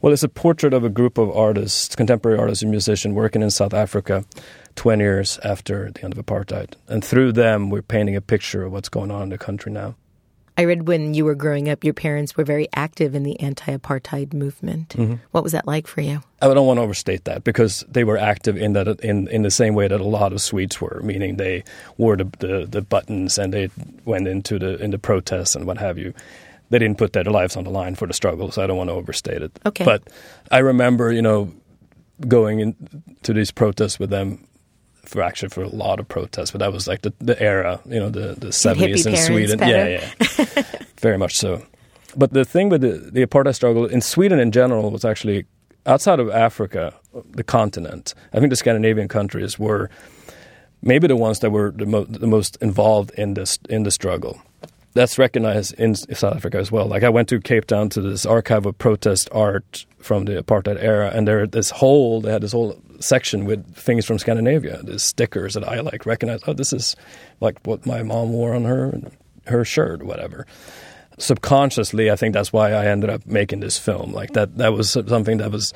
Well, 0.02 0.14
it's 0.14 0.24
a 0.24 0.30
portrait 0.30 0.74
of 0.74 0.84
a 0.84 0.90
group 0.90 1.20
of 1.20 1.30
artists, 1.30 1.96
contemporary 1.96 2.40
artists 2.40 2.64
and 2.64 2.72
musicians 2.72 3.14
working 3.14 3.44
in 3.44 3.52
South 3.52 3.74
Africa 3.74 4.26
20 4.76 5.04
years 5.04 5.40
after 5.44 5.92
the 5.92 6.04
end 6.04 6.18
of 6.18 6.26
apartheid. 6.26 6.74
And 6.88 7.06
through 7.06 7.34
them, 7.34 7.70
we're 7.70 7.84
painting 7.84 8.16
a 8.16 8.22
picture 8.22 8.64
of 8.64 8.72
what's 8.72 8.90
going 8.90 9.12
on 9.12 9.24
in 9.24 9.30
the 9.30 9.38
country 9.38 9.72
now. 9.72 9.96
I 10.58 10.66
read 10.66 10.88
when 10.88 11.14
you 11.14 11.24
were 11.24 11.36
growing 11.36 11.70
up, 11.70 11.84
your 11.84 11.94
parents 11.94 12.36
were 12.36 12.44
very 12.44 12.68
active 12.74 13.16
in 13.16 13.24
the 13.24 13.40
anti 13.40 13.76
apartheid 13.76 14.34
movement. 14.34 14.90
Mm-hmm. 14.90 15.16
What 15.32 15.44
was 15.44 15.54
that 15.54 15.66
like 15.66 15.88
for 15.88 16.02
you? 16.02 16.22
I 16.42 16.54
don't 16.54 16.68
want 16.68 16.78
to 16.78 16.82
overstate 16.82 17.24
that 17.26 17.44
because 17.44 17.86
they 17.88 18.04
were 18.04 18.18
active 18.18 18.58
in 18.58 18.74
that 18.74 18.88
in, 19.02 19.28
in 19.30 19.44
the 19.44 19.52
same 19.52 19.76
way 19.76 19.88
that 19.88 20.02
a 20.02 20.04
lot 20.04 20.34
of 20.34 20.42
Swedes 20.42 20.82
were, 20.82 21.00
meaning 21.04 21.38
they 21.38 21.64
wore 21.98 22.18
the, 22.18 22.26
the, 22.40 22.68
the 22.70 22.82
buttons 22.82 23.38
and 23.38 23.54
they 23.54 23.70
went 24.04 24.28
into 24.28 24.60
the 24.60 24.78
into 24.84 24.98
protests 25.00 25.56
and 25.56 25.66
what 25.66 25.78
have 25.78 25.98
you. 25.98 26.14
They 26.72 26.80
didn't 26.80 26.98
put 26.98 27.14
their 27.14 27.24
lives 27.26 27.56
on 27.56 27.66
the 27.66 27.70
line 27.70 27.96
for 27.96 28.08
the 28.08 28.14
struggle, 28.14 28.50
so 28.52 28.64
I 28.64 28.68
don't 28.68 28.78
want 28.78 28.90
to 28.90 28.94
overstate 28.94 29.42
it. 29.44 29.60
Okay. 29.66 29.86
But 29.86 30.10
I 30.52 30.60
remember, 30.60 31.12
you 31.12 31.22
know, 31.22 31.54
going 32.28 32.60
into 32.62 33.34
these 33.34 33.52
protests 33.52 34.00
with 34.00 34.10
them 34.10 34.48
for 35.04 35.22
actually 35.22 35.50
for 35.50 35.64
a 35.64 35.68
lot 35.68 36.00
of 36.00 36.08
protests, 36.08 36.52
but 36.52 36.60
that 36.60 36.72
was 36.72 36.88
like 36.88 37.02
the, 37.02 37.14
the 37.20 37.40
era, 37.42 37.80
you 37.86 38.00
know, 38.00 38.10
the, 38.10 38.36
the 38.36 38.48
70s 38.48 39.06
in 39.06 39.18
Sweden. 39.18 39.60
Yeah, 39.60 39.88
yeah. 39.88 40.64
Very 41.00 41.18
much 41.18 41.36
so. 41.36 41.62
But 42.16 42.34
the 42.34 42.46
thing 42.46 42.70
with 42.70 42.82
the, 42.82 43.10
the 43.12 43.26
apartheid 43.26 43.56
struggle 43.56 43.86
in 43.86 44.02
Sweden 44.02 44.40
in 44.40 44.52
general 44.52 44.90
was 44.92 45.06
actually 45.06 45.46
outside 45.86 46.20
of 46.20 46.30
Africa, 46.30 46.94
the 47.32 47.44
continent. 47.44 48.14
I 48.34 48.40
think 48.40 48.50
the 48.50 48.56
Scandinavian 48.56 49.08
countries 49.08 49.60
were 49.60 49.90
maybe 50.82 51.08
the 51.08 51.16
ones 51.16 51.40
that 51.40 51.52
were 51.52 51.72
the, 51.72 51.86
mo- 51.86 52.06
the 52.06 52.28
most 52.28 52.58
involved 52.62 53.12
in 53.18 53.34
this 53.34 53.60
in 53.70 53.84
the 53.84 53.92
struggle. 53.92 54.42
That's 54.94 55.18
recognized 55.18 55.74
in 55.76 55.96
South 55.96 56.36
Africa 56.36 56.58
as 56.58 56.72
well. 56.72 56.86
Like 56.86 57.04
I 57.04 57.10
went 57.10 57.30
to 57.30 57.40
Cape 57.40 57.66
Town 57.66 57.90
to 57.90 58.02
this 58.02 58.26
archive 58.26 58.66
of 58.66 58.78
protest 58.78 59.30
art 59.32 59.86
from 60.00 60.26
the 60.26 60.42
apartheid 60.42 60.82
era, 60.82 61.12
and 61.14 61.28
there 61.28 61.48
this 61.48 61.70
whole 61.70 62.22
they 62.22 62.32
had 62.32 62.42
this 62.42 62.52
whole 62.52 62.80
section 63.00 63.46
with 63.46 63.74
things 63.76 64.06
from 64.06 64.20
Scandinavia, 64.20 64.82
these 64.84 65.04
stickers 65.04 65.54
that 65.54 65.68
I 65.68 65.80
like 65.80 66.06
recognize. 66.06 66.42
Oh, 66.46 66.54
this 66.54 66.74
is 66.74 66.96
like 67.40 67.58
what 67.66 67.86
my 67.86 68.04
mom 68.04 68.34
wore 68.34 68.54
on 68.54 68.66
her 68.66 69.00
her 69.48 69.66
shirt, 69.66 70.04
whatever 70.04 70.46
subconsciously 71.18 72.10
i 72.10 72.16
think 72.16 72.34
that's 72.34 72.52
why 72.52 72.72
i 72.72 72.86
ended 72.86 73.10
up 73.10 73.26
making 73.26 73.60
this 73.60 73.78
film 73.78 74.12
like 74.12 74.32
that 74.32 74.58
that 74.58 74.74
was 74.74 74.90
something 74.90 75.38
that 75.38 75.52
was 75.52 75.74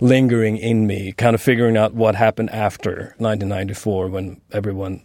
lingering 0.00 0.56
in 0.56 0.86
me 0.86 1.12
kind 1.12 1.34
of 1.34 1.42
figuring 1.42 1.76
out 1.76 1.94
what 1.94 2.14
happened 2.14 2.50
after 2.50 3.14
1994 3.18 4.08
when 4.08 4.40
everyone 4.52 5.02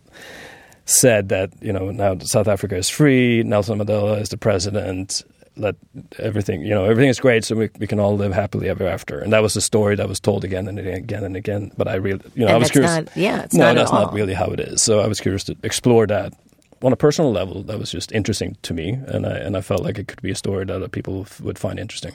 said 0.89 1.29
that 1.29 1.51
you 1.61 1.71
know 1.71 1.91
now 1.91 2.17
south 2.19 2.47
africa 2.47 2.75
is 2.75 2.89
free 2.89 3.43
nelson 3.43 3.77
mandela 3.79 4.19
is 4.19 4.29
the 4.29 4.37
president 4.37 5.21
let 5.55 5.75
everything 6.19 6.61
you 6.61 6.69
know 6.69 6.85
everything 6.85 7.09
is 7.09 7.19
great, 7.19 7.43
so 7.43 7.53
we, 7.55 7.69
we 7.79 7.85
can 7.87 7.99
all 7.99 8.15
live 8.15 8.31
happily 8.31 8.69
ever 8.69 8.87
after. 8.87 9.19
And 9.19 9.33
that 9.33 9.41
was 9.41 9.55
the 9.55 9.59
story 9.61 9.93
that 9.97 10.07
was 10.07 10.17
told 10.17 10.45
again 10.45 10.69
and 10.69 10.79
again 10.79 11.23
and 11.25 11.35
again. 11.35 11.71
But 11.77 11.89
I 11.89 11.95
really, 11.95 12.21
you 12.33 12.41
know, 12.45 12.47
And 12.47 12.55
I 12.55 12.59
was 12.59 12.71
curious. 12.71 12.95
not- 12.95 13.09
yeah, 13.17 13.41
it's 13.43 13.53
no, 13.53 13.65
not 13.65 13.71
at 13.71 13.75
that's 13.75 13.91
not 13.91 14.07
all. 14.09 14.13
really 14.13 14.33
how 14.33 14.45
it 14.47 14.61
is. 14.61 14.81
So 14.81 15.01
I 15.01 15.07
was 15.07 15.19
curious 15.19 15.43
to 15.45 15.57
explore 15.63 16.07
that 16.07 16.33
on 16.81 16.93
a 16.93 16.95
personal 16.95 17.33
level. 17.33 17.61
That 17.63 17.77
was 17.77 17.91
just 17.91 18.13
interesting 18.13 18.55
to 18.61 18.73
me, 18.73 18.91
and 19.07 19.25
I 19.25 19.35
and 19.35 19.57
I 19.57 19.61
felt 19.61 19.83
like 19.83 19.99
it 19.99 20.07
could 20.07 20.21
be 20.21 20.31
a 20.31 20.35
story 20.35 20.63
that 20.63 20.73
other 20.73 20.87
people 20.87 21.21
f- 21.23 21.41
would 21.41 21.59
find 21.59 21.77
interesting. 21.77 22.13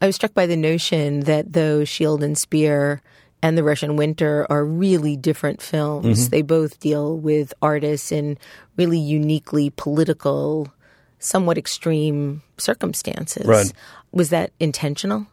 I 0.00 0.06
was 0.06 0.16
struck 0.16 0.34
by 0.34 0.46
the 0.46 0.56
notion 0.56 1.20
that 1.20 1.52
though 1.52 1.84
Shield 1.84 2.24
and 2.24 2.36
Spear 2.36 3.00
and 3.42 3.58
The 3.58 3.64
Russian 3.64 3.96
Winter 3.96 4.46
are 4.48 4.64
really 4.64 5.16
different 5.16 5.60
films, 5.60 6.06
Mm-hmm. 6.06 6.30
they 6.30 6.42
both 6.42 6.78
deal 6.80 7.16
with 7.18 7.52
artists 7.60 8.12
in 8.12 8.38
really 8.76 8.98
uniquely 8.98 9.70
political, 9.70 10.72
somewhat 11.18 11.58
extreme 11.58 12.42
circumstances. 12.58 13.44
Right. 13.46 13.72
Was 14.12 14.30
that 14.30 14.52
intentional? 14.60 15.26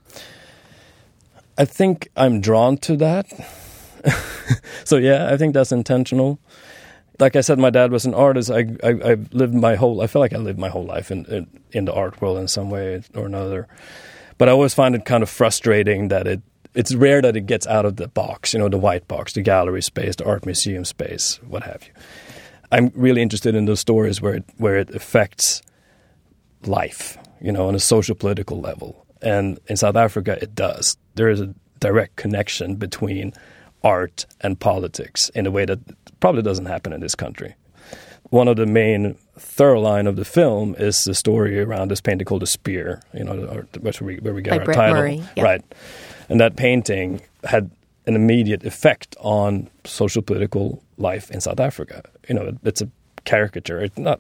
I 1.58 1.66
think 1.66 2.08
I'm 2.16 2.40
drawn 2.42 2.78
to 2.78 2.96
that. 2.98 3.26
so 4.86 4.98
yeah, 4.98 5.32
I 5.32 5.38
think 5.38 5.54
that's 5.54 5.72
intentional. 5.72 6.40
Like 7.20 7.36
I 7.36 7.42
said, 7.42 7.60
my 7.60 7.70
dad 7.70 7.92
was 7.92 8.06
an 8.06 8.14
artist. 8.14 8.50
I 8.50 8.66
I, 8.82 9.12
I 9.12 9.18
lived 9.34 9.54
my 9.54 9.76
whole. 9.76 10.02
I 10.02 10.08
feel 10.08 10.22
like 10.22 10.34
I 10.34 10.38
lived 10.38 10.58
my 10.58 10.70
whole 10.70 10.86
life 10.86 11.12
in, 11.12 11.26
in 11.26 11.48
in 11.72 11.86
the 11.86 11.94
art 11.94 12.22
world 12.22 12.38
in 12.38 12.48
some 12.48 12.70
way 12.70 13.02
or 13.14 13.26
another. 13.26 13.68
But 14.38 14.48
I 14.48 14.54
always 14.54 14.74
find 14.74 14.96
it 14.96 15.04
kind 15.04 15.22
of 15.22 15.30
frustrating 15.30 16.08
that 16.08 16.28
it 16.28 16.42
it's 16.74 16.94
rare 16.94 17.22
that 17.22 17.36
it 17.36 17.46
gets 17.46 17.68
out 17.68 17.86
of 17.86 17.96
the 17.96 18.08
box. 18.08 18.54
You 18.54 18.60
know, 18.60 18.70
the 18.70 18.78
white 18.78 19.08
box, 19.08 19.34
the 19.34 19.42
gallery 19.42 19.82
space, 19.82 20.16
the 20.16 20.26
art 20.26 20.46
museum 20.46 20.86
space, 20.86 21.40
what 21.48 21.64
have 21.64 21.84
you. 21.86 21.94
I'm 22.72 22.92
really 22.96 23.22
interested 23.22 23.56
in 23.56 23.66
those 23.66 23.80
stories 23.80 24.22
where 24.22 24.36
it 24.36 24.46
where 24.58 24.78
it 24.78 24.94
affects 24.94 25.62
life, 26.66 27.18
you 27.42 27.52
know, 27.52 27.68
on 27.68 27.76
a 27.76 27.80
social 27.80 28.16
political 28.16 28.60
level. 28.60 29.06
And 29.22 29.60
in 29.68 29.78
South 29.78 29.96
Africa, 29.96 30.38
it 30.42 30.56
does. 30.56 30.98
There 31.16 31.30
is 31.30 31.42
a 31.42 31.54
direct 31.80 32.16
connection 32.16 32.76
between 32.76 33.34
art 33.84 34.26
and 34.42 34.60
politics 34.60 35.30
in 35.30 35.46
a 35.48 35.52
way 35.52 35.66
that 35.66 35.80
probably 36.20 36.42
doesn't 36.42 36.66
happen 36.66 36.94
in 36.94 37.02
this 37.02 37.16
country. 37.16 37.56
One 38.30 38.48
of 38.48 38.58
the 38.58 38.66
main 38.66 39.16
thorough 39.38 39.80
line 39.80 40.06
of 40.06 40.16
the 40.16 40.26
film 40.26 40.76
is 40.78 41.04
the 41.04 41.16
story 41.16 41.60
around 41.60 41.90
this 41.90 42.02
painting 42.02 42.26
called 42.26 42.42
The 42.42 42.48
Spear, 42.48 43.02
you 43.14 43.24
know, 43.24 43.66
where 43.80 43.94
we, 44.02 44.18
where 44.18 44.34
we 44.34 44.42
get 44.42 44.52
By 44.52 44.58
our 44.60 44.66
Brett 44.66 44.76
title. 44.76 44.96
Murray, 44.96 45.24
yeah. 45.36 45.44
Right. 45.44 45.64
And 46.30 46.40
that 46.40 46.56
painting 46.56 47.22
had 47.44 47.70
an 48.06 48.16
immediate 48.16 48.64
effect 48.64 49.16
on 49.20 49.70
social 49.84 50.22
political 50.22 50.82
life 50.98 51.30
in 51.32 51.42
South 51.42 51.60
Africa. 51.60 52.04
You 52.28 52.36
know, 52.36 52.44
it, 52.44 52.58
it's 52.64 52.82
a 52.82 52.90
caricature. 53.26 53.82
It's 53.82 53.98
not 53.98 54.20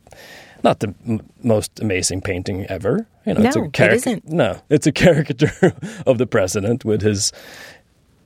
not 0.63 0.79
the 0.81 0.93
m- 1.07 1.21
most 1.41 1.79
amazing 1.79 2.21
painting 2.21 2.65
ever. 2.67 3.07
You 3.25 3.33
know, 3.35 3.41
it's 3.41 3.55
No, 3.55 3.63
a 3.63 3.65
it 3.65 3.73
caric- 3.73 3.95
isn't. 3.95 4.27
No, 4.27 4.61
it's 4.69 4.85
a 4.87 4.91
caricature 5.03 5.73
of 6.05 6.17
the 6.17 6.27
president 6.27 6.83
with 6.83 7.01
his, 7.01 7.31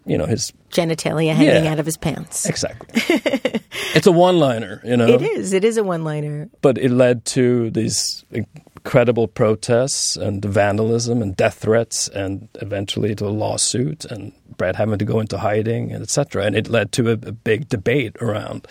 you 0.06 0.18
know, 0.18 0.26
his 0.26 0.52
Genitalia 0.72 1.34
hanging 1.36 1.64
Yeah. 1.66 1.72
out 1.72 1.80
of 1.80 1.86
his 1.86 1.98
pants. 1.98 2.46
exactly. 2.48 2.90
it's 3.96 4.08
a 4.08 4.12
one-liner, 4.12 4.82
you 4.84 4.98
know. 4.98 5.08
It 5.08 5.22
is. 5.22 5.54
It 5.54 5.64
is 5.64 5.78
a 5.78 5.84
one 5.84 6.04
liner. 6.04 6.50
But 6.62 6.78
it 6.80 6.90
led 6.90 7.24
to 7.38 7.70
these 7.70 8.26
incredible 8.86 9.30
protests 9.30 10.18
and 10.18 10.44
vandalism 10.44 11.22
and 11.22 11.38
death 11.38 11.60
threats, 11.60 12.10
and 12.10 12.50
eventually 12.56 13.16
to 13.16 13.26
a 13.26 13.30
lawsuit 13.30 14.04
and 14.06 14.34
Brad 14.58 14.76
having 14.76 15.00
to 15.00 15.06
go 15.06 15.22
into 15.22 15.38
hiding, 15.38 15.94
and 15.94 16.04
etc. 16.04 16.44
And 16.46 16.56
it 16.56 16.70
led 16.70 16.92
to 16.94 17.10
a, 17.10 17.14
a 17.14 17.32
big 17.32 17.70
debate 17.70 18.16
around 18.22 18.68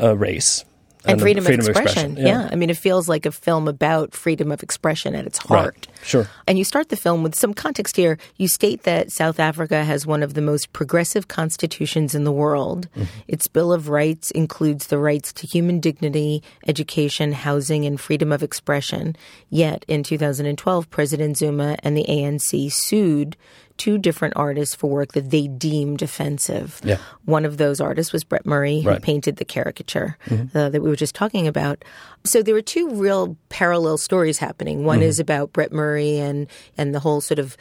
uh, 0.00 0.16
race 0.16 0.64
And, 1.04 1.20
freedom, 1.20 1.44
of 1.44 1.50
expression. 1.50 2.12
expression. 2.12 2.16
Yeah. 2.16 2.48
I 2.50 2.54
mean, 2.54 2.70
it 2.70 2.76
feels 2.76 3.08
like 3.08 3.26
a 3.26 3.32
film 3.32 3.66
about 3.66 4.14
freedom 4.14 4.52
of 4.52 4.62
expression 4.62 5.14
at 5.14 5.26
its 5.26 5.38
heart. 5.38 5.86
Right. 5.88 5.88
Sure. 6.04 6.28
And 6.46 6.58
you 6.58 6.64
start 6.64 6.88
the 6.90 6.96
film 6.96 7.22
with 7.22 7.34
some 7.34 7.54
context 7.54 7.96
here. 7.96 8.18
You 8.36 8.48
state 8.48 8.84
that 8.84 9.10
South 9.10 9.40
Africa 9.40 9.84
has 9.84 10.06
one 10.06 10.22
of 10.22 10.34
the 10.34 10.42
most 10.42 10.72
progressive 10.72 11.28
constitutions 11.28 12.14
in 12.14 12.24
the 12.24 12.32
world. 12.32 12.88
Mm-hmm. 12.96 13.04
Its 13.28 13.48
Bill 13.48 13.72
of 13.72 13.88
Rights 13.88 14.30
includes 14.30 14.88
the 14.88 14.98
rights 14.98 15.32
to 15.34 15.46
human 15.46 15.80
dignity, 15.80 16.42
education, 16.66 17.32
housing, 17.32 17.84
and 17.84 18.00
freedom 18.00 18.32
of 18.32 18.42
expression. 18.42 19.16
Yet, 19.48 19.84
in 19.88 20.02
2012, 20.02 20.90
President 20.90 21.36
Zuma 21.36 21.76
and 21.82 21.96
the 21.96 22.06
ANC 22.08 22.72
sued 22.72 23.36
two 23.78 23.98
different 23.98 24.34
artists 24.36 24.74
for 24.74 24.88
work 24.90 25.12
that 25.12 25.30
they 25.30 25.48
deemed 25.48 26.02
offensive. 26.02 26.80
Yeah. 26.84 26.98
One 27.24 27.44
of 27.44 27.56
those 27.56 27.80
artists 27.80 28.12
was 28.12 28.24
Brett 28.24 28.46
Murray, 28.46 28.80
who 28.80 28.88
Right. 28.90 29.02
painted 29.02 29.36
the 29.36 29.44
caricature 29.44 30.16
uh, 30.54 30.68
that 30.68 30.82
we 30.82 30.88
were 30.88 30.96
just 30.96 31.14
talking 31.14 31.46
about. 31.48 31.84
So 32.24 32.42
there 32.42 32.54
were 32.54 32.62
two 32.62 32.90
real 32.90 33.36
parallel 33.48 33.98
stories 33.98 34.38
happening. 34.38 34.84
One 34.84 35.02
is 35.02 35.18
about 35.18 35.52
Brett 35.52 35.72
Murray 35.72 36.18
and 36.18 36.46
and 36.78 36.94
the 36.94 37.00
whole 37.00 37.20
sort 37.20 37.38
of 37.38 37.56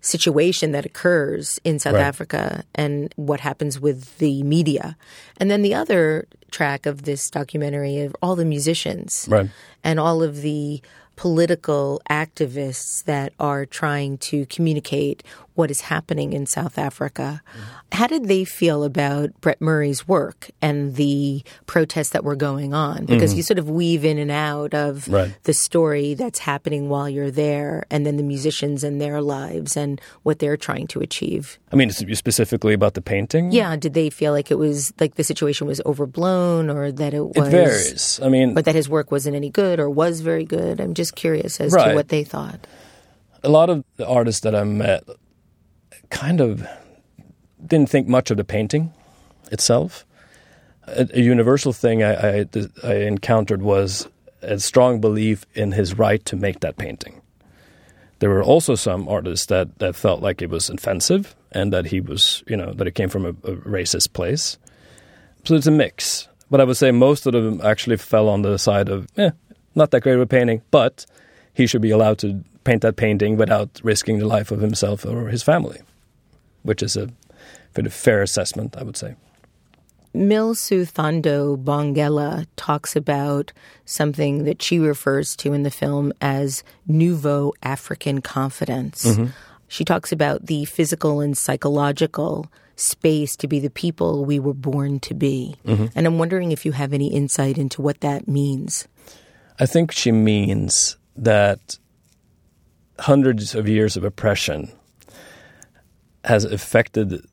situation 0.00 0.70
that 0.72 0.86
occurs 0.86 1.58
in 1.64 1.78
South 1.78 1.94
Right. 1.94 2.02
Africa 2.02 2.62
and 2.74 3.12
what 3.16 3.40
happens 3.40 3.80
with 3.80 4.18
the 4.18 4.42
media. 4.44 4.96
And 5.38 5.50
then 5.50 5.62
the 5.62 5.74
other 5.74 6.28
track 6.52 6.86
of 6.86 7.02
this 7.02 7.28
documentary 7.30 8.00
of 8.00 8.14
all 8.22 8.36
the 8.36 8.44
musicians 8.44 9.26
Right. 9.28 9.48
and 9.82 9.98
all 9.98 10.22
of 10.22 10.42
the 10.42 10.80
political 11.16 12.00
activists 12.10 13.02
that 13.04 13.32
are 13.40 13.64
trying 13.66 14.18
to 14.18 14.46
communicate 14.46 15.22
what 15.56 15.70
is 15.70 15.80
happening 15.82 16.32
in 16.32 16.46
South 16.46 16.78
Africa. 16.78 17.42
How 17.92 18.06
did 18.06 18.26
they 18.28 18.44
feel 18.44 18.84
about 18.84 19.30
Brett 19.40 19.60
Murray's 19.60 20.06
work 20.06 20.50
and 20.62 20.96
the 20.96 21.42
protests 21.66 22.10
that 22.10 22.24
were 22.24 22.36
going 22.36 22.74
on? 22.74 22.98
Mm-hmm. 22.98 23.06
Because 23.06 23.34
you 23.34 23.42
sort 23.42 23.58
of 23.58 23.68
weave 23.68 24.04
in 24.04 24.18
and 24.18 24.30
out 24.30 24.74
of 24.74 25.08
Right. 25.08 25.34
the 25.44 25.54
story 25.54 26.14
that's 26.14 26.40
happening 26.40 26.88
while 26.88 27.08
you're 27.08 27.30
there 27.30 27.84
and 27.90 28.04
then 28.04 28.16
the 28.16 28.22
musicians 28.22 28.84
and 28.84 29.00
their 29.00 29.20
lives 29.22 29.76
and 29.76 30.00
what 30.22 30.38
they're 30.38 30.56
trying 30.58 30.86
to 30.88 31.00
achieve. 31.00 31.58
I 31.72 31.76
mean, 31.76 31.90
specifically 31.90 32.74
about 32.74 32.94
the 32.94 33.02
painting. 33.02 33.50
Yeah, 33.50 33.76
did 33.76 33.94
they 33.94 34.10
feel 34.10 34.32
like 34.32 34.50
it 34.50 34.58
was 34.58 34.92
like 35.00 35.14
the 35.14 35.24
situation 35.24 35.66
was 35.66 35.80
overblown 35.86 36.68
or 36.70 36.92
that 36.92 37.14
it 37.14 37.24
was 37.24 37.48
it 37.48 37.50
varies. 37.50 38.20
I 38.22 38.28
mean, 38.28 38.52
but 38.54 38.64
that 38.66 38.74
his 38.74 38.88
work 38.88 39.10
wasn't 39.10 39.36
any 39.36 39.48
good 39.50 39.80
or 39.80 39.88
was 39.88 40.20
very 40.20 40.44
good. 40.44 40.80
I'm 40.80 40.92
just 40.94 41.16
curious 41.16 41.60
as 41.60 41.72
to 41.72 41.94
what 41.94 42.08
they 42.08 42.24
thought. 42.24 42.66
a 43.42 43.48
lot 43.48 43.70
of 43.70 43.84
the 43.96 44.06
artists 44.06 44.40
that 44.42 44.54
I 44.54 44.64
met 44.64 45.04
kind 46.10 46.40
of 46.40 46.66
didn't 47.64 47.90
think 47.90 48.08
much 48.08 48.30
of 48.30 48.36
the 48.36 48.44
painting 48.44 48.92
itself. 49.50 50.04
A, 50.86 51.08
a 51.14 51.20
universal 51.20 51.72
thing 51.72 52.02
I, 52.02 52.40
I, 52.40 52.46
I 52.84 52.94
encountered 52.94 53.62
was 53.62 54.08
a 54.42 54.58
strong 54.58 55.00
belief 55.00 55.44
in 55.54 55.72
his 55.72 55.98
right 55.98 56.24
to 56.26 56.36
make 56.36 56.60
that 56.60 56.76
painting. 56.76 57.20
There 58.18 58.30
were 58.30 58.42
also 58.42 58.74
some 58.74 59.08
artists 59.08 59.46
that, 59.46 59.78
that 59.78 59.96
felt 59.96 60.22
like 60.22 60.40
it 60.40 60.48
was 60.48 60.70
offensive 60.70 61.34
and 61.52 61.72
that 61.72 61.86
he 61.86 62.00
was, 62.00 62.42
you 62.46 62.56
know, 62.56 62.72
that 62.74 62.86
it 62.86 62.94
came 62.94 63.08
from 63.08 63.26
a, 63.26 63.30
a 63.30 63.56
racist 63.56 64.12
place. 64.12 64.58
So 65.44 65.54
it's 65.54 65.66
a 65.66 65.70
mix. 65.70 66.28
But 66.50 66.60
I 66.60 66.64
would 66.64 66.76
say 66.76 66.92
most 66.92 67.26
of 67.26 67.32
them 67.32 67.60
actually 67.62 67.96
fell 67.96 68.28
on 68.28 68.42
the 68.42 68.58
side 68.58 68.88
of, 68.88 69.06
eh, 69.16 69.30
not 69.74 69.90
that 69.90 70.02
great 70.02 70.14
of 70.14 70.20
a 70.20 70.26
painting, 70.26 70.62
but 70.70 71.04
he 71.52 71.66
should 71.66 71.82
be 71.82 71.90
allowed 71.90 72.18
to 72.18 72.42
paint 72.64 72.82
that 72.82 72.96
painting 72.96 73.36
without 73.36 73.80
risking 73.82 74.18
the 74.18 74.26
life 74.26 74.50
of 74.50 74.60
himself 74.60 75.04
or 75.04 75.28
his 75.28 75.42
family, 75.42 75.80
which 76.66 76.82
is 76.82 76.96
a 76.96 77.08
pretty 77.72 77.90
fair 77.90 78.22
assessment, 78.22 78.76
I 78.76 78.82
would 78.82 78.96
say. 78.96 79.14
Milisuthando 80.14 81.62
Bongela 81.62 82.46
talks 82.56 82.96
about 82.96 83.52
something 83.84 84.44
that 84.44 84.62
she 84.62 84.78
refers 84.78 85.36
to 85.36 85.52
in 85.52 85.62
the 85.62 85.70
film 85.70 86.12
as 86.20 86.64
nouveau 86.86 87.52
African 87.62 88.22
confidence. 88.22 89.04
Mm-hmm. 89.04 89.26
She 89.68 89.84
talks 89.84 90.12
about 90.12 90.46
the 90.46 90.64
physical 90.64 91.20
and 91.20 91.36
psychological 91.36 92.50
space 92.76 93.36
to 93.36 93.48
be 93.48 93.58
the 93.58 93.70
people 93.70 94.24
we 94.24 94.38
were 94.38 94.54
born 94.54 95.00
to 95.00 95.14
be. 95.14 95.56
Mm-hmm. 95.66 95.86
And 95.94 96.06
I'm 96.06 96.18
wondering 96.18 96.52
if 96.52 96.64
you 96.64 96.72
have 96.72 96.92
any 96.92 97.12
insight 97.12 97.58
into 97.58 97.82
what 97.82 98.00
that 98.00 98.26
means. 98.26 98.88
I 99.58 99.66
think 99.66 99.92
she 99.92 100.12
means 100.12 100.96
that 101.16 101.78
hundreds 102.98 103.54
of 103.54 103.68
years 103.68 103.96
of 103.96 104.04
oppression 104.04 104.72
has 106.26 106.44
affected, 106.44 107.24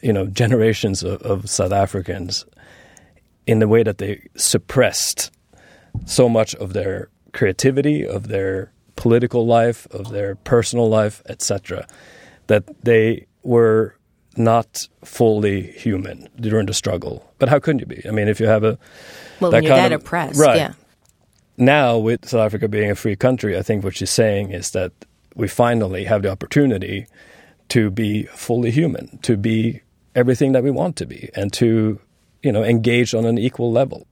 you 0.00 0.12
know, 0.12 0.26
generations 0.26 1.02
of, 1.02 1.20
of 1.22 1.50
South 1.50 1.72
Africans 1.72 2.44
in 3.46 3.58
the 3.58 3.68
way 3.68 3.82
that 3.82 3.98
they 3.98 4.26
suppressed 4.36 5.30
so 6.04 6.28
much 6.28 6.54
of 6.56 6.72
their 6.72 7.08
creativity, 7.32 8.06
of 8.06 8.28
their 8.28 8.72
political 8.96 9.46
life, 9.46 9.86
of 9.90 10.10
their 10.10 10.34
personal 10.36 10.88
life, 10.88 11.22
etc., 11.28 11.86
that 12.46 12.64
they 12.82 13.26
were 13.42 13.94
not 14.36 14.88
fully 15.04 15.62
human 15.72 16.28
during 16.40 16.66
the 16.66 16.74
struggle. 16.74 17.24
But 17.38 17.48
how 17.48 17.58
couldn't 17.58 17.80
you 17.80 17.86
be? 17.86 18.02
I 18.06 18.10
mean, 18.10 18.28
if 18.28 18.40
you 18.40 18.46
have 18.46 18.64
a 18.64 18.78
Well, 19.40 19.50
That 19.50 19.58
when 19.58 19.64
you're 19.64 19.72
kind 19.74 19.92
that 19.92 19.92
of- 19.96 20.02
oppressed, 20.02 20.40
right. 20.40 20.56
yeah. 20.56 20.72
now 21.56 21.98
with 21.98 22.28
South 22.28 22.40
Africa 22.46 22.68
being 22.68 22.90
a 22.90 22.94
free 22.94 23.16
country, 23.16 23.56
I 23.56 23.62
think 23.62 23.82
what 23.84 23.96
she's 23.96 24.10
saying 24.10 24.50
is 24.52 24.70
that 24.72 24.92
we 25.34 25.48
finally 25.48 26.04
have 26.04 26.22
the 26.22 26.30
opportunity 26.30 27.06
to 27.68 27.90
be 27.90 28.24
fully 28.24 28.70
human, 28.70 29.18
to 29.18 29.36
be 29.36 29.82
everything 30.14 30.52
that 30.52 30.62
we 30.62 30.70
want 30.70 30.96
to 30.96 31.06
be, 31.06 31.30
and 31.34 31.52
to 31.54 32.00
you 32.42 32.52
know 32.52 32.64
engage 32.64 33.14
on 33.14 33.24
an 33.24 33.38
equal 33.38 33.72
level. 33.72 34.06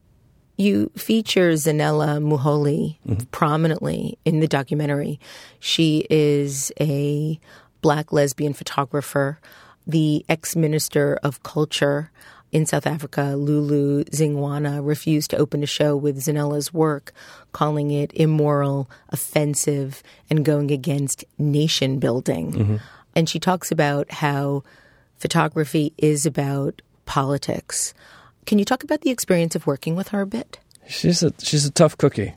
You 0.57 0.91
feature 0.97 1.53
Zanele 1.53 2.23
Muholi 2.23 2.99
mm-hmm. 3.07 3.25
prominently 3.33 4.19
in 4.25 4.41
the 4.41 4.47
documentary. 4.47 5.19
She 5.59 6.07
is 6.11 6.73
a 6.81 7.41
black 7.81 8.13
lesbian 8.13 8.55
photographer, 8.55 9.41
the 9.87 10.25
ex 10.29 10.57
minister 10.57 11.19
of 11.23 11.43
culture 11.43 12.11
in 12.55 12.67
South 12.67 12.87
Africa, 12.87 13.35
Lulu 13.37 14.05
Xingwana, 14.05 14.81
refused 14.81 15.31
to 15.31 15.37
open 15.37 15.65
a 15.65 15.67
show 15.67 15.97
with 15.97 16.19
Zanele's 16.19 16.73
work, 16.73 17.13
calling 17.51 17.91
it 17.91 18.13
immoral, 18.15 18.89
offensive, 19.09 20.05
and 20.31 20.45
going 20.45 20.71
against 20.71 21.25
nation 21.37 21.99
building. 21.99 22.53
Mm-hmm. 22.53 22.77
And 23.15 23.29
she 23.29 23.39
talks 23.39 23.71
about 23.71 24.11
how 24.11 24.63
photography 25.17 25.93
is 25.99 26.27
about 26.27 26.83
politics. 27.07 27.95
Can 28.47 28.59
you 28.59 28.65
talk 28.65 28.85
about 28.85 29.03
the 29.03 29.11
experience 29.11 29.55
of 29.55 29.67
working 29.67 29.97
with 29.97 30.09
her 30.09 30.21
a 30.21 30.27
bit? 30.27 30.59
She's 30.87 31.23
a 31.23 31.33
she's 31.39 31.65
a 31.65 31.71
tough 31.71 31.97
cookie. 31.97 32.35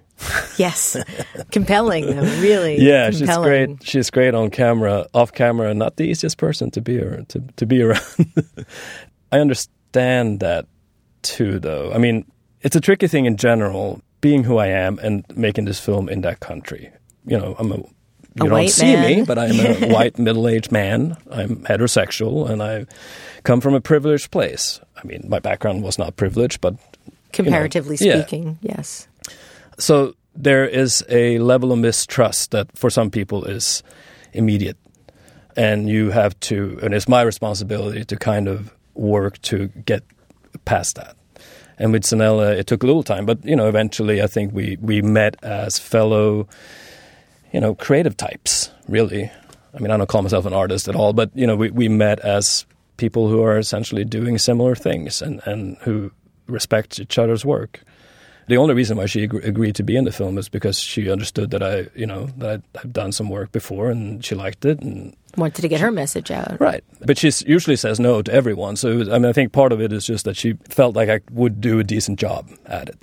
Yes. 0.58 0.98
compelling, 1.52 2.06
though, 2.06 2.22
really. 2.42 2.78
Yeah, 2.82 3.12
she's 3.12 3.36
great. 3.38 3.84
She's 3.84 4.10
great 4.10 4.34
on 4.34 4.50
camera, 4.50 5.06
off 5.13 5.32
camera. 5.32 5.74
Not 5.74 5.98
the 5.98 6.06
easiest 6.06 6.38
person 6.38 6.72
to 6.72 6.82
be 6.82 7.02
ar- 7.02 7.24
to 7.28 7.44
to 7.58 7.66
be 7.66 7.82
around. 7.82 8.02
I 9.32 9.40
understand 9.40 10.40
that 10.40 10.66
too, 11.22 11.60
though. 11.60 11.92
I 11.94 11.98
mean, 11.98 12.26
it's 12.62 12.76
a 12.76 12.82
tricky 12.82 13.08
thing 13.08 13.26
in 13.26 13.38
general, 13.38 14.02
being 14.22 14.44
who 14.44 14.58
I 14.58 14.68
am 14.68 15.00
and 15.00 15.26
making 15.36 15.66
this 15.66 15.80
film 15.80 16.10
in 16.10 16.22
that 16.22 16.40
country. 16.40 16.92
You 17.26 17.38
know, 17.38 17.56
I'm 17.60 17.72
a 17.72 17.84
you 18.43 18.50
don't 18.50 18.52
white 18.52 18.69
see 18.69 18.95
me, 18.95 19.23
but 19.23 19.38
I'm 19.38 19.60
a 19.60 19.88
white 19.93 20.17
middle-aged 20.17 20.71
man. 20.71 21.17
I'm 21.32 21.58
heterosexual, 21.58 22.50
and 22.50 22.62
I 22.62 22.86
come 23.43 23.62
from 23.62 23.73
a 23.73 23.82
privileged 23.82 24.32
place. 24.32 24.80
I 24.95 25.06
mean, 25.06 25.26
my 25.28 25.39
background 25.39 25.84
was 25.84 25.97
not 25.97 26.15
privileged, 26.15 26.62
but 26.62 26.76
Comparatively 27.34 27.97
yeah. 28.00 28.19
speaking, 28.21 28.58
yes. 28.62 29.08
so 29.78 30.15
there 30.38 30.65
is 30.65 31.04
a 31.10 31.39
level 31.39 31.71
of 31.71 31.80
mistrust 31.80 32.52
that 32.52 32.76
for 32.78 32.89
some 32.89 33.10
people 33.10 33.43
is 33.43 33.84
immediate 34.34 34.78
and 35.56 35.89
you 35.89 36.12
have 36.12 36.39
to 36.39 36.80
and 36.84 36.93
it's 36.93 37.08
my 37.08 37.23
responsibility 37.23 38.06
to 38.06 38.15
kind 38.15 38.47
of 38.47 38.71
work 38.93 39.41
to 39.41 39.67
get 39.86 40.04
past 40.65 40.95
that 40.95 41.15
and 41.80 41.91
with 41.91 42.04
Zanele 42.04 42.56
it 42.58 42.67
took 42.67 42.84
a 42.84 42.86
little 42.86 43.04
time 43.04 43.26
but 43.26 43.43
you 43.43 43.56
know 43.56 43.67
eventually 43.67 44.21
I 44.21 44.28
think 44.28 44.54
we 44.54 44.78
we 44.80 45.02
met 45.02 45.36
as 45.43 45.80
fellow 45.80 46.47
you 47.58 47.62
know 47.62 47.74
creative 47.74 48.15
types 48.15 48.70
really 48.88 49.32
I 49.74 49.80
mean 49.80 49.89
I 49.89 49.98
don't 49.98 50.08
call 50.08 50.22
myself 50.22 50.46
an 50.46 50.54
artist 50.54 50.88
at 50.88 50.96
all 50.96 51.12
but 51.12 51.32
you 51.34 51.48
know 51.48 51.56
we, 51.56 51.72
we 51.72 51.88
met 51.89 52.20
as 52.20 52.67
people 52.98 53.30
who 53.30 53.41
are 53.41 53.58
essentially 53.58 54.06
doing 54.06 54.38
similar 54.38 54.76
things 54.76 55.24
and 55.24 55.41
and 55.48 55.76
who 55.82 56.12
respect 56.46 57.00
each 57.00 57.17
other's 57.17 57.43
work 57.43 57.82
the 58.46 58.58
only 58.58 58.76
reason 58.76 58.96
why 58.98 59.08
she 59.08 59.24
ag- 59.24 59.43
agreed 59.43 59.74
to 59.76 59.84
be 59.84 59.96
in 59.98 60.06
the 60.06 60.12
film 60.12 60.38
is 60.38 60.50
because 60.50 60.80
she 60.80 61.10
understood 61.10 61.50
that 61.50 61.62
I, 61.62 61.88
you 61.96 62.06
know, 62.06 62.28
that 62.38 62.62
I've 62.76 62.93
done 62.93 63.12
some 63.12 63.30
work 63.30 63.52
before 63.52 63.91
and 63.91 64.24
she 64.24 64.36
liked 64.36 64.63
it. 64.63 64.80
And 64.80 65.13
Wanted 65.36 65.63
to 65.63 65.67
get 65.67 65.82
her 65.82 65.91
message 65.91 66.32
out. 66.32 66.56
right, 66.62 66.82
but 67.02 67.17
she 67.17 67.30
usually 67.46 67.76
says 67.76 68.00
no 68.00 68.22
to 68.22 68.32
everyone. 68.32 68.78
So 68.78 69.00
was, 69.00 69.10
I 69.10 69.17
mean, 69.17 69.26
I 69.26 69.34
think 69.34 69.52
part 69.52 69.74
of 69.74 69.82
it 69.82 69.91
is 69.91 70.06
just 70.06 70.24
that 70.24 70.38
she 70.38 70.54
felt 70.70 70.96
like 70.96 71.10
I 71.10 71.20
would 71.32 71.60
do 71.60 71.80
a 71.80 71.84
decent 71.84 72.20
job 72.20 72.50
at 72.67 72.88
it. 72.88 72.98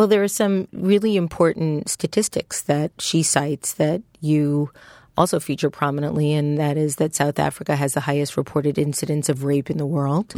Well, 0.00 0.08
there 0.08 0.22
are 0.22 0.28
some 0.28 0.66
really 0.72 1.14
important 1.18 1.90
statistics 1.90 2.62
that 2.62 2.90
she 2.98 3.22
cites 3.22 3.74
that 3.74 4.00
you 4.22 4.70
also 5.14 5.38
feature 5.38 5.68
prominently, 5.68 6.32
and 6.32 6.56
that 6.56 6.78
is 6.78 6.96
that 6.96 7.14
South 7.14 7.38
Africa 7.38 7.76
has 7.76 7.92
the 7.92 8.00
highest 8.00 8.38
reported 8.38 8.78
incidence 8.78 9.28
of 9.28 9.44
rape 9.44 9.68
in 9.68 9.76
the 9.76 9.84
world. 9.84 10.32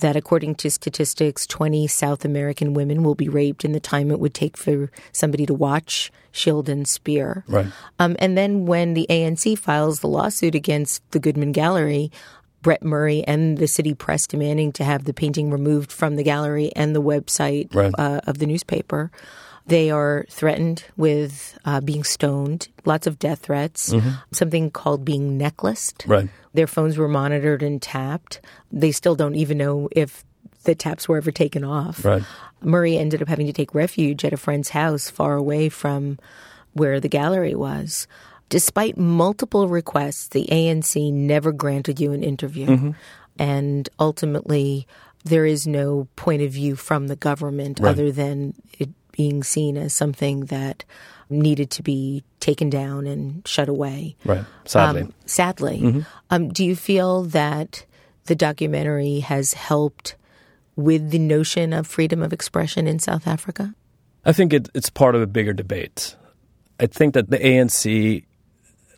That 0.00 0.16
according 0.16 0.56
to 0.56 0.70
statistics, 0.72 1.46
20 1.46 1.86
South 1.86 2.24
American 2.24 2.74
women 2.74 3.04
will 3.04 3.14
be 3.14 3.28
raped 3.28 3.64
in 3.64 3.70
the 3.70 3.78
time 3.78 4.10
it 4.10 4.18
would 4.18 4.34
take 4.34 4.56
for 4.56 4.90
somebody 5.12 5.46
to 5.46 5.54
watch 5.54 6.10
Shield 6.32 6.68
and 6.68 6.88
Spear. 6.88 7.44
Right. 7.46 7.66
Um, 8.00 8.16
and 8.18 8.36
then 8.36 8.66
when 8.66 8.94
the 8.94 9.06
ANC 9.08 9.56
files 9.58 10.00
the 10.00 10.08
lawsuit 10.08 10.56
against 10.56 11.08
the 11.12 11.20
Goodman 11.20 11.52
Gallery, 11.52 12.10
Brett 12.62 12.82
Murray 12.82 13.22
and 13.26 13.56
the 13.58 13.68
city 13.68 13.94
press 13.94 14.26
demanding 14.26 14.72
to 14.72 14.84
have 14.84 15.04
the 15.04 15.14
painting 15.14 15.50
removed 15.50 15.92
from 15.92 16.16
the 16.16 16.22
gallery 16.24 16.72
and 16.74 16.94
the 16.94 17.02
website 17.02 17.74
Right. 17.74 17.92
uh, 17.98 18.20
of 18.26 18.38
the 18.38 18.46
newspaper. 18.46 19.10
They 19.66 19.90
are 19.90 20.24
threatened 20.30 20.84
with 20.96 21.58
uh, 21.64 21.80
being 21.82 22.02
stoned, 22.02 22.68
lots 22.86 23.06
of 23.06 23.18
death 23.18 23.40
threats, 23.40 23.94
something 24.32 24.70
called 24.70 25.04
being 25.04 25.36
necklaced. 25.36 26.04
Right. 26.06 26.30
Their 26.54 26.66
phones 26.66 26.96
were 26.96 27.06
monitored 27.08 27.62
and 27.62 27.80
tapped. 27.80 28.40
They 28.72 28.92
still 28.92 29.14
don't 29.14 29.34
even 29.36 29.58
know 29.58 29.88
if 29.92 30.24
the 30.64 30.74
taps 30.74 31.06
were 31.06 31.18
ever 31.18 31.30
taken 31.30 31.64
off. 31.64 32.02
Right. 32.04 32.22
Murray 32.62 32.96
ended 32.96 33.20
up 33.22 33.28
having 33.28 33.46
to 33.46 33.52
take 33.52 33.74
refuge 33.74 34.24
at 34.24 34.32
a 34.32 34.36
friend's 34.38 34.70
house 34.70 35.10
far 35.10 35.36
away 35.36 35.68
from 35.68 36.18
where 36.72 36.98
the 36.98 37.08
gallery 37.08 37.54
was. 37.54 38.06
Despite 38.48 38.96
multiple 38.96 39.68
requests, 39.68 40.28
the 40.28 40.46
ANC 40.50 41.12
never 41.12 41.52
granted 41.52 42.00
you 42.00 42.12
an 42.12 42.22
interview. 42.22 42.94
And 43.38 43.88
ultimately, 44.00 44.86
there 45.24 45.44
is 45.46 45.66
no 45.66 46.08
point 46.16 46.42
of 46.42 46.50
view 46.52 46.74
from 46.76 47.08
the 47.08 47.16
government 47.16 47.78
Right. 47.80 47.90
other 47.90 48.10
than 48.10 48.54
it 48.78 48.88
being 49.12 49.42
seen 49.42 49.76
as 49.76 49.92
something 49.92 50.46
that 50.46 50.84
needed 51.28 51.70
to 51.72 51.82
be 51.82 52.22
taken 52.40 52.70
down 52.70 53.06
and 53.06 53.46
shut 53.46 53.68
away. 53.68 54.16
Right. 54.24 54.44
Sadly. 54.64 55.02
Um, 55.02 55.14
sadly. 55.26 56.04
Um, 56.30 56.48
do 56.48 56.64
you 56.64 56.74
feel 56.74 57.24
that 57.24 57.84
the 58.24 58.34
documentary 58.34 59.20
has 59.20 59.52
helped 59.54 60.16
with 60.76 61.10
the 61.10 61.18
notion 61.18 61.72
of 61.72 61.86
freedom 61.86 62.22
of 62.22 62.32
expression 62.32 62.86
in 62.86 62.98
South 62.98 63.26
Africa? 63.26 63.74
I 64.24 64.32
think 64.32 64.52
it, 64.52 64.68
it's 64.74 64.88
part 64.90 65.14
of 65.14 65.20
a 65.22 65.26
bigger 65.26 65.52
debate. 65.52 66.16
I 66.80 66.86
think 66.86 67.14
that 67.14 67.28
the 67.28 67.38
ANC 67.38 68.24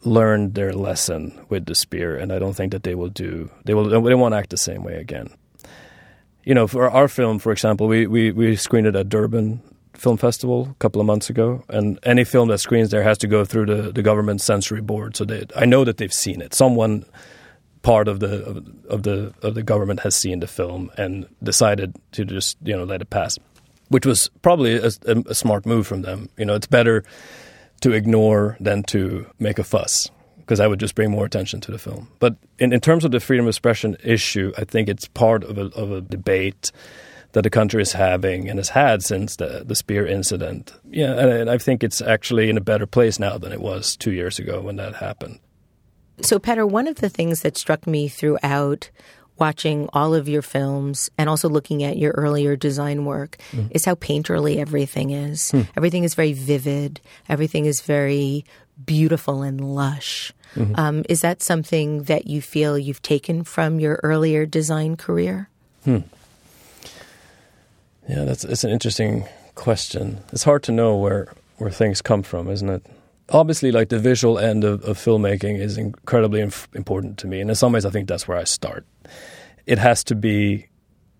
learned 0.03 0.55
their 0.55 0.73
lesson 0.73 1.39
with 1.49 1.67
the 1.67 1.75
spear, 1.75 2.17
and 2.17 2.33
I 2.33 2.39
don't 2.39 2.55
think 2.55 2.73
that 2.73 2.83
they 2.83 2.95
will 2.95 3.09
do. 3.09 3.51
They 3.65 3.75
will. 3.75 3.89
They 3.89 4.15
won't 4.15 4.35
act 4.35 4.51
the 4.51 4.57
same 4.57 4.83
way 4.83 4.95
again. 4.97 5.29
You 6.45 6.55
know, 6.55 6.67
for 6.67 6.91
our 6.91 7.09
film, 7.09 7.39
for 7.39 7.53
example, 7.53 7.87
we 7.87 8.07
we, 8.07 8.33
we 8.33 8.57
screened 8.57 8.87
it 8.87 8.97
at 8.97 9.09
Durban 9.09 9.63
Film 9.95 10.17
Festival 10.17 10.69
a 10.71 10.75
couple 10.75 11.01
of 11.01 11.07
months 11.07 11.29
ago, 11.29 11.65
and 11.69 11.99
any 12.03 12.25
film 12.25 12.49
that 12.49 12.59
screens 12.59 12.91
there 12.91 13.03
has 13.03 13.19
to 13.19 13.27
go 13.27 13.45
through 13.45 13.67
the, 13.67 13.93
the 13.93 14.03
government 14.03 14.41
censory 14.41 14.81
board. 14.81 15.17
So 15.17 15.25
they, 15.25 15.47
I 15.55 15.67
know 15.67 15.85
that 15.85 15.99
they've 15.99 16.13
seen 16.13 16.41
it. 16.41 16.55
Someone 16.55 17.05
part 17.83 18.09
of 18.09 18.21
the 18.21 18.45
of, 18.45 18.57
of 18.89 19.03
the 19.03 19.35
of 19.43 19.55
the 19.55 19.63
government 19.63 20.01
has 20.01 20.15
seen 20.15 20.41
the 20.41 20.47
film 20.47 20.91
and 20.97 21.27
decided 21.43 21.95
to 22.13 22.25
just 22.25 22.57
you 22.63 22.77
know 22.77 22.85
let 22.85 23.03
it 23.03 23.11
pass, 23.11 23.39
which 23.89 24.07
was 24.07 24.31
probably 24.41 24.77
a, 24.77 24.91
a, 25.07 25.19
a 25.27 25.35
smart 25.35 25.67
move 25.67 25.87
from 25.87 26.03
them. 26.03 26.31
You 26.39 26.47
know, 26.47 26.55
it's 26.55 26.67
better 26.67 27.05
to 27.81 27.93
ignore 27.93 28.57
than 28.61 28.83
to 28.85 29.27
make 29.39 29.59
a 29.59 29.65
fuss 29.65 30.11
because 30.39 30.59
I 30.59 30.67
would 30.67 30.81
just 30.81 30.97
bring 30.97 31.13
more 31.13 31.25
attention 31.25 31.61
to 31.61 31.71
the 31.71 31.79
film. 31.79 32.09
But 32.19 32.37
in, 32.59 32.73
in 32.73 32.81
terms 32.81 33.05
of 33.05 33.13
the 33.13 33.21
freedom 33.21 33.47
of 33.47 33.51
expression 33.51 33.97
issue, 34.03 34.53
I 34.59 34.65
think 34.65 34.89
it's 34.89 35.07
part 35.07 35.45
of 35.45 35.59
a, 35.59 35.67
of 35.77 35.93
a 35.93 36.01
debate 36.01 36.73
that 37.33 37.43
the 37.43 37.51
country 37.51 37.81
is 37.81 37.93
having 37.93 38.49
and 38.49 38.59
has 38.59 38.71
had 38.71 39.05
since 39.05 39.37
the, 39.37 39.63
the 39.65 39.77
Spear 39.77 40.05
incident. 40.05 40.73
Yeah, 40.91 41.13
and, 41.13 41.31
and 41.31 41.51
I 41.51 41.59
think 41.59 41.85
it's 41.85 42.01
actually 42.01 42.51
in 42.51 42.57
a 42.57 42.61
better 42.61 42.87
place 42.87 43.21
now 43.21 43.39
than 43.39 43.53
it 43.53 43.61
was 43.61 43.97
two 43.97 44.11
years 44.11 44.41
ago 44.41 44.61
when 44.61 44.75
that 44.77 44.97
happened. 44.97 45.39
So, 46.21 46.39
Petter, 46.39 46.67
one 46.67 46.89
of 46.89 46.97
the 46.97 47.09
things 47.09 47.43
that 47.43 47.57
struck 47.57 47.87
me 47.87 48.09
throughout 48.09 48.91
watching 49.41 49.89
all 49.93 50.15
of 50.15 50.29
your 50.29 50.43
films 50.43 51.11
and 51.19 51.29
also 51.29 51.49
looking 51.49 51.83
at 51.83 51.97
your 51.97 52.13
earlier 52.13 52.55
design 52.55 53.05
work 53.05 53.39
mm-hmm. 53.51 53.69
is 53.71 53.85
how 53.85 53.95
painterly 53.95 54.59
everything 54.59 55.11
is. 55.11 55.51
Hmm. 55.51 55.63
Everything 55.77 56.05
is 56.05 56.15
very 56.15 56.33
vivid, 56.33 57.01
everything 57.29 57.65
is 57.65 57.81
very 57.81 58.45
beautiful 58.85 59.43
and 59.43 59.75
lush. 59.75 60.33
Mm-hmm. 60.55 60.75
Um, 60.77 61.05
is 61.09 61.23
that 61.23 61.43
something 61.43 62.05
that 62.05 62.27
you 62.27 62.43
feel 62.43 62.79
you've 62.79 63.03
taken 63.03 63.45
from 63.45 63.81
your 63.81 64.01
earlier 64.03 64.47
design 64.47 64.97
career? 64.97 65.49
Hmm. 65.85 65.99
Yeah, 68.09 68.25
that's 68.25 68.45
it's 68.45 68.65
an 68.65 68.71
interesting 68.71 69.25
question. 69.55 70.19
It's 70.33 70.45
hard 70.45 70.63
to 70.65 70.73
know 70.73 70.97
where 70.97 71.33
where 71.59 71.71
things 71.71 72.03
come 72.03 72.23
from, 72.23 72.49
isn't 72.49 72.69
it? 72.69 72.85
Obviously, 73.31 73.71
like 73.71 73.89
the 73.89 73.99
visual 73.99 74.39
end 74.39 74.65
of, 74.65 74.83
of 74.85 74.99
filmmaking 74.99 75.59
is 75.59 75.79
incredibly 75.79 76.41
inf- 76.41 76.69
important 76.75 77.19
to 77.19 77.27
me, 77.27 77.41
and 77.41 77.49
in 77.49 77.57
some 77.57 77.73
ways, 77.73 77.85
I 77.85 77.91
think 77.91 78.09
that's 78.09 78.27
where 78.27 78.39
I 78.39 78.45
start. 78.45 78.85
It 79.67 79.79
has 79.79 80.03
to 80.05 80.15
be 80.15 80.67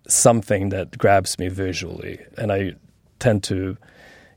something 0.07 0.69
that 0.69 0.97
grabs 0.97 1.39
me 1.39 1.47
visually, 1.47 2.19
and 2.37 2.51
I 2.51 2.73
tend 3.19 3.43
to 3.45 3.77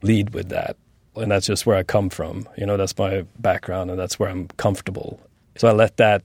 lead 0.02 0.34
with 0.34 0.50
that, 0.50 0.76
and 1.16 1.32
that's 1.32 1.46
just 1.46 1.66
where 1.66 1.76
I 1.76 1.82
come 1.82 2.10
from. 2.10 2.48
You 2.56 2.66
know, 2.66 2.76
that's 2.76 2.96
my 2.96 3.24
background, 3.38 3.90
and 3.90 3.98
that's 3.98 4.18
where 4.18 4.28
I'm 4.28 4.48
comfortable. 4.56 5.20
So 5.56 5.68
I 5.68 5.72
let 5.72 5.96
that 5.96 6.22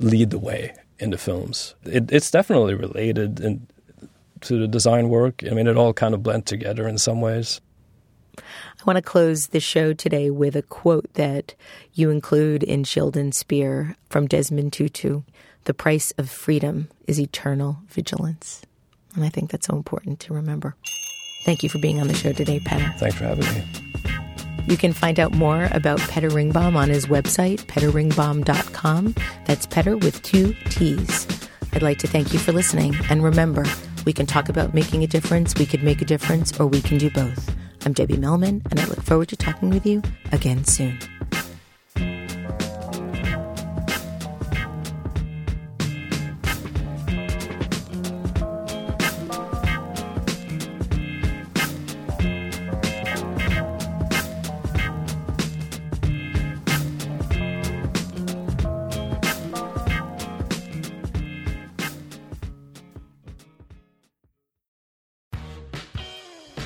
lead 0.00 0.30
the 0.30 0.38
way 0.38 0.74
in 0.98 1.10
the 1.10 1.18
films. 1.18 1.74
It, 1.84 2.10
it's 2.12 2.30
definitely 2.30 2.74
related 2.74 3.40
in, 3.40 3.66
to 4.42 4.58
the 4.58 4.68
design 4.68 5.08
work. 5.08 5.42
I 5.46 5.50
mean, 5.50 5.66
it 5.66 5.76
all 5.76 5.92
kind 5.92 6.14
of 6.14 6.22
blend 6.22 6.46
together 6.46 6.86
in 6.86 6.98
some 6.98 7.20
ways. 7.20 7.60
I 8.80 8.84
want 8.84 8.96
to 8.96 9.02
close 9.02 9.48
the 9.48 9.58
show 9.58 9.92
today 9.92 10.30
with 10.30 10.54
a 10.54 10.62
quote 10.62 11.12
that 11.14 11.56
you 11.94 12.10
include 12.10 12.62
in 12.62 12.84
Shield 12.84 13.16
and 13.16 13.34
Spear 13.34 13.96
from 14.08 14.28
Desmond 14.28 14.72
Tutu 14.72 15.22
The 15.64 15.74
price 15.74 16.12
of 16.12 16.30
freedom 16.30 16.88
is 17.08 17.18
eternal 17.18 17.78
vigilance. 17.88 18.62
And 19.16 19.24
I 19.24 19.30
think 19.30 19.50
that's 19.50 19.66
so 19.66 19.74
important 19.74 20.20
to 20.20 20.34
remember. 20.34 20.76
Thank 21.44 21.64
you 21.64 21.68
for 21.68 21.78
being 21.78 22.00
on 22.00 22.06
the 22.06 22.14
show 22.14 22.32
today, 22.32 22.60
Petter. 22.60 22.94
Thanks 22.98 23.16
for 23.16 23.24
having 23.24 23.44
me. 23.46 23.66
You 24.68 24.76
can 24.76 24.92
find 24.92 25.18
out 25.18 25.32
more 25.32 25.68
about 25.72 25.98
Petter 25.98 26.30
Ringbom 26.30 26.76
on 26.76 26.88
his 26.88 27.06
website, 27.06 27.66
petterringbom.com. 27.66 29.14
That's 29.46 29.66
Petter 29.66 29.96
with 29.96 30.22
two 30.22 30.54
T's. 30.66 31.26
I'd 31.72 31.82
like 31.82 31.98
to 31.98 32.06
thank 32.06 32.32
you 32.32 32.38
for 32.38 32.52
listening. 32.52 32.94
And 33.10 33.24
remember, 33.24 33.64
we 34.06 34.12
can 34.12 34.26
talk 34.26 34.48
about 34.48 34.72
making 34.72 35.02
a 35.02 35.08
difference, 35.08 35.54
we 35.56 35.66
could 35.66 35.82
make 35.82 36.00
a 36.00 36.04
difference, 36.04 36.58
or 36.60 36.66
we 36.66 36.80
can 36.80 36.96
do 36.98 37.10
both. 37.10 37.54
I'm 37.88 37.94
Debbie 37.94 38.18
Millman, 38.18 38.60
and 38.70 38.80
I 38.80 38.84
look 38.84 39.00
forward 39.00 39.28
to 39.28 39.36
talking 39.36 39.70
with 39.70 39.86
you 39.86 40.02
again 40.30 40.62
soon. 40.66 40.98